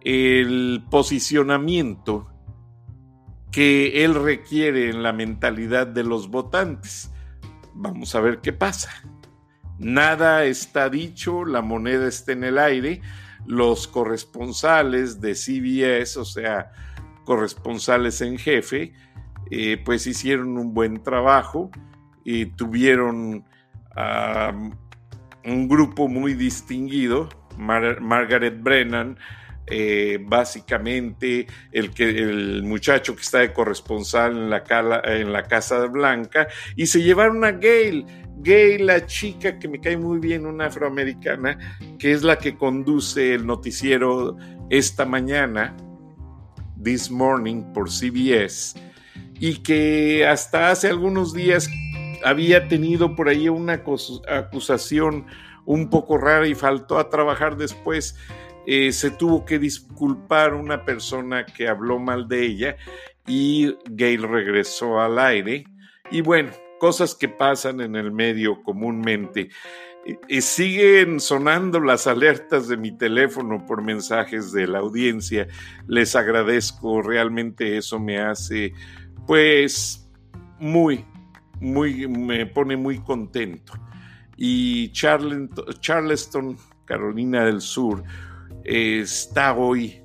el 0.00 0.82
posicionamiento 0.90 2.26
que 3.52 4.04
él 4.04 4.16
requiere 4.16 4.90
en 4.90 5.04
la 5.04 5.12
mentalidad 5.12 5.86
de 5.86 6.02
los 6.02 6.28
votantes. 6.28 7.12
Vamos 7.74 8.16
a 8.16 8.20
ver 8.20 8.40
qué 8.40 8.52
pasa. 8.52 8.90
Nada 9.78 10.46
está 10.46 10.88
dicho, 10.88 11.44
la 11.44 11.62
moneda 11.62 12.08
está 12.08 12.32
en 12.32 12.42
el 12.42 12.58
aire. 12.58 13.02
Los 13.46 13.88
corresponsales 13.88 15.20
de 15.20 15.34
CBS, 15.34 16.18
o 16.18 16.24
sea, 16.24 16.72
corresponsales 17.24 18.20
en 18.20 18.38
jefe, 18.38 18.92
eh, 19.50 19.80
pues 19.84 20.06
hicieron 20.06 20.56
un 20.58 20.72
buen 20.74 21.02
trabajo 21.02 21.70
y 22.24 22.46
tuvieron 22.46 23.44
un 25.44 25.68
grupo 25.68 26.08
muy 26.08 26.34
distinguido, 26.34 27.28
Margaret 27.58 28.62
Brennan, 28.62 29.18
eh, 29.66 30.18
básicamente 30.20 31.46
el, 31.70 31.92
que, 31.92 32.08
el 32.08 32.62
muchacho 32.62 33.14
que 33.14 33.22
está 33.22 33.38
de 33.38 33.52
corresponsal 33.52 34.32
en 34.32 34.50
la, 34.50 34.62
en 35.04 35.32
la 35.32 35.44
Casa 35.44 35.86
Blanca, 35.86 36.48
y 36.74 36.86
se 36.86 37.02
llevaron 37.02 37.44
a 37.44 37.52
Gail. 37.52 38.06
Gail, 38.38 38.86
la 38.86 39.06
chica 39.06 39.58
que 39.58 39.68
me 39.68 39.80
cae 39.80 39.96
muy 39.96 40.18
bien, 40.18 40.46
una 40.46 40.66
afroamericana, 40.66 41.58
que 41.98 42.12
es 42.12 42.22
la 42.22 42.38
que 42.38 42.56
conduce 42.56 43.34
el 43.34 43.46
noticiero 43.46 44.36
esta 44.70 45.04
mañana, 45.04 45.76
This 46.82 47.10
Morning, 47.10 47.72
por 47.72 47.90
CBS, 47.90 48.74
y 49.38 49.62
que 49.62 50.26
hasta 50.26 50.70
hace 50.70 50.88
algunos 50.88 51.32
días 51.32 51.68
había 52.24 52.68
tenido 52.68 53.14
por 53.14 53.28
ahí 53.28 53.48
una 53.48 53.82
acusación 54.28 55.26
un 55.64 55.90
poco 55.90 56.18
rara 56.18 56.46
y 56.46 56.54
faltó 56.54 56.98
a 56.98 57.08
trabajar 57.08 57.56
después. 57.56 58.16
Eh, 58.66 58.92
se 58.92 59.10
tuvo 59.10 59.44
que 59.44 59.58
disculpar 59.58 60.54
una 60.54 60.84
persona 60.84 61.44
que 61.44 61.68
habló 61.68 61.98
mal 61.98 62.28
de 62.28 62.46
ella 62.46 62.76
y 63.26 63.76
Gail 63.90 64.22
regresó 64.22 65.00
al 65.00 65.18
aire. 65.18 65.64
Y 66.10 66.20
bueno, 66.20 66.50
cosas 66.82 67.14
que 67.14 67.28
pasan 67.28 67.80
en 67.80 67.94
el 67.94 68.10
medio 68.10 68.60
comúnmente. 68.64 69.50
Y 70.26 70.40
siguen 70.40 71.20
sonando 71.20 71.78
las 71.78 72.08
alertas 72.08 72.66
de 72.66 72.76
mi 72.76 72.90
teléfono 72.90 73.64
por 73.64 73.82
mensajes 73.82 74.50
de 74.50 74.66
la 74.66 74.80
audiencia. 74.80 75.46
Les 75.86 76.16
agradezco, 76.16 77.00
realmente 77.00 77.76
eso 77.76 78.00
me 78.00 78.18
hace 78.18 78.72
pues 79.28 80.10
muy, 80.58 81.04
muy, 81.60 82.08
me 82.08 82.46
pone 82.46 82.76
muy 82.76 82.98
contento. 82.98 83.74
Y 84.36 84.90
Charleston, 84.90 86.56
Carolina 86.84 87.44
del 87.44 87.60
Sur, 87.60 88.02
está 88.64 89.54
hoy 89.54 90.01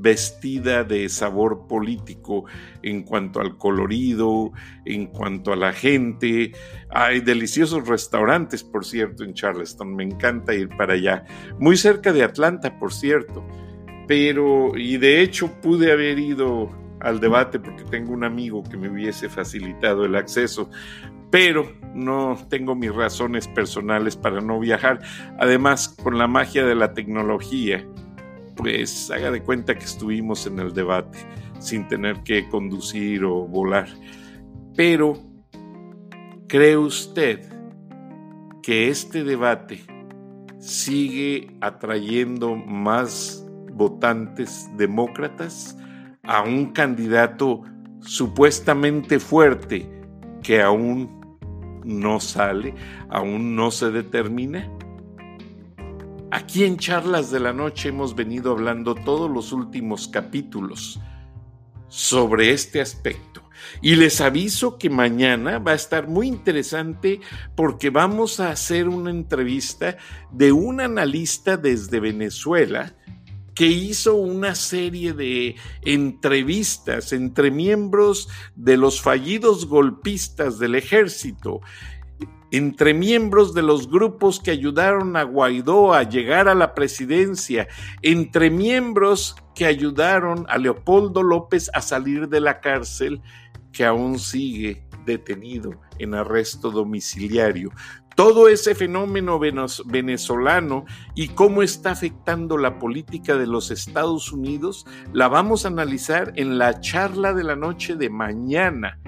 vestida 0.00 0.84
de 0.84 1.08
sabor 1.08 1.66
político 1.68 2.44
en 2.82 3.02
cuanto 3.02 3.40
al 3.40 3.56
colorido, 3.58 4.52
en 4.84 5.06
cuanto 5.06 5.52
a 5.52 5.56
la 5.56 5.72
gente. 5.72 6.52
Hay 6.90 7.20
deliciosos 7.20 7.86
restaurantes, 7.86 8.64
por 8.64 8.84
cierto, 8.84 9.24
en 9.24 9.34
Charleston. 9.34 9.94
Me 9.94 10.04
encanta 10.04 10.54
ir 10.54 10.68
para 10.76 10.94
allá. 10.94 11.24
Muy 11.58 11.76
cerca 11.76 12.12
de 12.12 12.22
Atlanta, 12.22 12.78
por 12.78 12.92
cierto. 12.92 13.44
Pero, 14.06 14.76
y 14.76 14.96
de 14.96 15.20
hecho 15.20 15.60
pude 15.60 15.92
haber 15.92 16.18
ido 16.18 16.70
al 17.00 17.20
debate 17.20 17.58
porque 17.58 17.84
tengo 17.84 18.12
un 18.12 18.24
amigo 18.24 18.62
que 18.62 18.76
me 18.76 18.88
hubiese 18.88 19.28
facilitado 19.28 20.04
el 20.04 20.16
acceso, 20.16 20.70
pero 21.30 21.72
no 21.94 22.36
tengo 22.48 22.74
mis 22.74 22.94
razones 22.94 23.48
personales 23.48 24.16
para 24.16 24.40
no 24.40 24.58
viajar. 24.58 25.00
Además, 25.38 25.88
con 26.02 26.18
la 26.18 26.26
magia 26.26 26.64
de 26.66 26.74
la 26.74 26.92
tecnología, 26.92 27.86
pues 28.60 29.10
haga 29.10 29.30
de 29.30 29.42
cuenta 29.42 29.74
que 29.74 29.84
estuvimos 29.84 30.46
en 30.46 30.58
el 30.58 30.72
debate 30.72 31.18
sin 31.58 31.86
tener 31.88 32.22
que 32.22 32.48
conducir 32.48 33.24
o 33.24 33.46
volar. 33.46 33.88
Pero, 34.76 35.18
¿cree 36.48 36.76
usted 36.76 37.40
que 38.62 38.88
este 38.88 39.24
debate 39.24 39.82
sigue 40.58 41.56
atrayendo 41.60 42.54
más 42.56 43.44
votantes 43.72 44.68
demócratas? 44.76 45.76
a 46.30 46.42
un 46.42 46.66
candidato 46.66 47.62
supuestamente 48.00 49.18
fuerte 49.18 49.90
que 50.42 50.62
aún 50.62 51.38
no 51.84 52.20
sale, 52.20 52.74
aún 53.08 53.56
no 53.56 53.70
se 53.70 53.90
determina? 53.90 54.70
Aquí 56.32 56.62
en 56.62 56.76
Charlas 56.76 57.32
de 57.32 57.40
la 57.40 57.52
Noche 57.52 57.88
hemos 57.88 58.14
venido 58.14 58.52
hablando 58.52 58.94
todos 58.94 59.28
los 59.28 59.52
últimos 59.52 60.06
capítulos 60.06 61.00
sobre 61.88 62.52
este 62.52 62.80
aspecto. 62.80 63.42
Y 63.82 63.96
les 63.96 64.20
aviso 64.20 64.78
que 64.78 64.90
mañana 64.90 65.58
va 65.58 65.72
a 65.72 65.74
estar 65.74 66.06
muy 66.06 66.28
interesante 66.28 67.20
porque 67.56 67.90
vamos 67.90 68.38
a 68.38 68.50
hacer 68.50 68.88
una 68.88 69.10
entrevista 69.10 69.96
de 70.30 70.52
un 70.52 70.80
analista 70.80 71.56
desde 71.56 71.98
Venezuela 71.98 72.94
que 73.54 73.66
hizo 73.66 74.14
una 74.14 74.54
serie 74.54 75.12
de 75.12 75.56
entrevistas 75.82 77.12
entre 77.12 77.50
miembros 77.50 78.28
de 78.54 78.76
los 78.76 79.02
fallidos 79.02 79.66
golpistas 79.66 80.58
del 80.60 80.76
ejército, 80.76 81.60
entre 82.50 82.94
miembros 82.94 83.54
de 83.54 83.62
los 83.62 83.88
grupos 83.88 84.40
que 84.40 84.50
ayudaron 84.50 85.16
a 85.16 85.22
Guaidó 85.22 85.94
a 85.94 86.02
llegar 86.02 86.48
a 86.48 86.54
la 86.54 86.74
presidencia, 86.74 87.68
entre 88.02 88.50
miembros 88.50 89.36
que 89.54 89.66
ayudaron 89.66 90.46
a 90.48 90.58
Leopoldo 90.58 91.22
López 91.22 91.70
a 91.74 91.80
salir 91.80 92.28
de 92.28 92.40
la 92.40 92.60
cárcel, 92.60 93.20
que 93.72 93.84
aún 93.84 94.18
sigue 94.18 94.84
detenido 95.06 95.80
en 95.98 96.14
arresto 96.14 96.70
domiciliario. 96.70 97.70
Todo 98.16 98.48
ese 98.48 98.74
fenómeno 98.74 99.38
venezolano 99.38 100.84
y 101.14 101.28
cómo 101.28 101.62
está 101.62 101.92
afectando 101.92 102.58
la 102.58 102.78
política 102.78 103.36
de 103.36 103.46
los 103.46 103.70
Estados 103.70 104.32
Unidos, 104.32 104.84
la 105.12 105.28
vamos 105.28 105.64
a 105.64 105.68
analizar 105.68 106.32
en 106.36 106.58
la 106.58 106.80
charla 106.80 107.32
de 107.32 107.44
la 107.44 107.56
noche 107.56 107.94
de 107.94 108.10
mañana, 108.10 108.98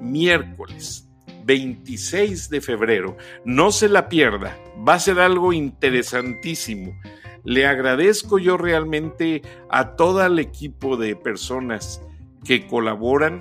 miércoles 0.00 1.05
26 1.46 2.50
de 2.50 2.60
febrero. 2.60 3.16
No 3.44 3.72
se 3.72 3.88
la 3.88 4.08
pierda, 4.08 4.58
va 4.86 4.94
a 4.94 5.00
ser 5.00 5.20
algo 5.20 5.52
interesantísimo. 5.52 6.94
Le 7.44 7.66
agradezco 7.66 8.38
yo 8.38 8.56
realmente 8.56 9.42
a 9.70 9.94
todo 9.94 10.24
el 10.26 10.38
equipo 10.40 10.96
de 10.96 11.14
personas 11.14 12.02
que 12.44 12.66
colaboran 12.66 13.38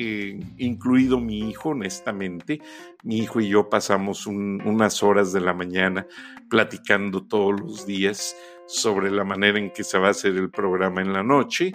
eh, 0.00 0.38
incluido 0.58 1.18
mi 1.18 1.50
hijo, 1.50 1.70
honestamente. 1.70 2.60
Mi 3.02 3.18
hijo 3.18 3.40
y 3.40 3.48
yo 3.48 3.68
pasamos 3.68 4.26
unas 4.26 5.02
horas 5.02 5.32
de 5.32 5.40
la 5.40 5.54
mañana 5.54 6.06
platicando 6.48 7.26
todos 7.26 7.60
los 7.60 7.84
días 7.84 8.36
sobre 8.68 9.10
la 9.10 9.24
manera 9.24 9.58
en 9.58 9.72
que 9.72 9.82
se 9.82 9.98
va 9.98 10.08
a 10.08 10.10
hacer 10.10 10.36
el 10.36 10.50
programa 10.50 11.00
en 11.00 11.12
la 11.12 11.24
noche, 11.24 11.74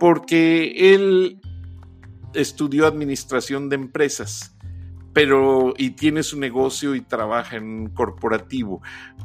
porque 0.00 0.94
él 0.94 1.40
estudió 2.32 2.86
administración 2.86 3.68
de 3.68 3.76
empresas 3.76 4.56
pero 5.18 5.74
y 5.76 5.90
tiene 5.96 6.22
su 6.22 6.38
negocio 6.38 6.94
y 6.94 7.00
trabaja 7.00 7.56
en 7.56 7.64
un 7.64 7.88
corporativo, 7.88 8.82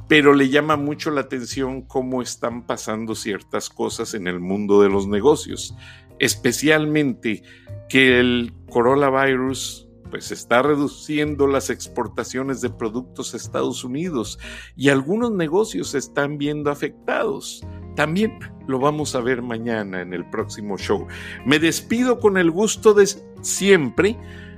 pero 0.08 0.34
le 0.34 0.50
llama 0.50 0.76
mucho 0.76 1.12
la 1.12 1.22
atención 1.22 1.84
cómo 1.84 2.24
están 2.24 2.66
pasando 2.66 3.14
ciertas 3.14 3.70
cosas 3.70 4.16
en 4.16 4.26
el 4.26 4.40
mundo 4.40 4.82
de 4.82 4.90
los 4.90 5.06
negocios, 5.06 5.76
especialmente 6.18 7.44
que 7.90 8.20
el 8.20 8.56
coronavirus 8.72 9.88
pues 10.10 10.32
está 10.32 10.64
reduciendo 10.64 11.46
las 11.46 11.70
exportaciones 11.70 12.60
de 12.62 12.72
productos 12.72 13.36
a 13.36 13.38
Estados 13.38 13.84
Unidos 13.84 14.40
y 14.76 14.90
algunos 14.90 15.30
negocios 15.32 15.90
se 15.90 16.00
están 16.00 16.40
viendo 16.40 16.72
afectados. 16.72 17.64
También 17.96 18.40
lo 18.66 18.80
vamos 18.80 19.14
a 19.14 19.22
ver 19.22 19.44
mañana 19.44 20.02
en 20.02 20.12
el 20.16 20.28
próximo 20.32 20.76
show. 20.76 21.06
Me 21.46 21.60
despido 21.60 22.20
con 22.20 22.40
el 22.40 22.50
gusto 22.50 22.96
de 22.96 23.08
siempre. 23.42 24.18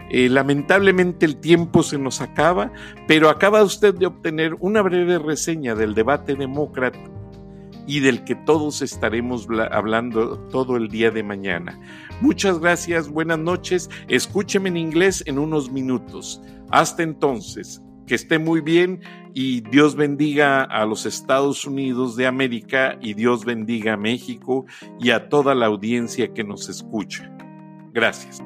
Eh, 0.09 0.29
lamentablemente 0.29 1.25
el 1.25 1.37
tiempo 1.37 1.83
se 1.83 1.97
nos 1.97 2.21
acaba, 2.21 2.71
pero 3.07 3.29
acaba 3.29 3.63
usted 3.63 3.95
de 3.95 4.05
obtener 4.05 4.55
una 4.59 4.81
breve 4.81 5.17
reseña 5.19 5.75
del 5.75 5.95
debate 5.95 6.35
demócrata 6.35 6.99
y 7.87 7.99
del 7.99 8.23
que 8.23 8.35
todos 8.35 8.81
estaremos 8.81 9.47
hablando 9.71 10.39
todo 10.49 10.77
el 10.77 10.89
día 10.89 11.11
de 11.11 11.23
mañana. 11.23 11.79
Muchas 12.21 12.59
gracias, 12.59 13.09
buenas 13.09 13.39
noches, 13.39 13.89
escúcheme 14.07 14.69
en 14.69 14.77
inglés 14.77 15.23
en 15.25 15.39
unos 15.39 15.71
minutos. 15.71 16.41
Hasta 16.69 17.03
entonces, 17.03 17.81
Que 18.07 18.13
esté 18.13 18.37
muy 18.37 18.61
bien 18.61 19.01
y 19.33 19.61
Dios 19.61 19.95
bendiga 19.95 20.61
a 20.61 20.85
los 20.85 21.07
Estados 21.07 21.65
Unidos 21.65 22.15
de 22.15 22.27
América 22.27 22.99
y 23.01 23.15
Dios 23.15 23.45
bendiga 23.45 23.93
a 23.93 23.97
México 23.97 24.67
y 24.99 25.09
a 25.09 25.27
toda 25.27 25.55
la 25.55 25.65
audiencia 25.65 26.31
que 26.31 26.43
nos 26.43 26.69
escucha. 26.69 27.35
Gracias. 27.91 28.43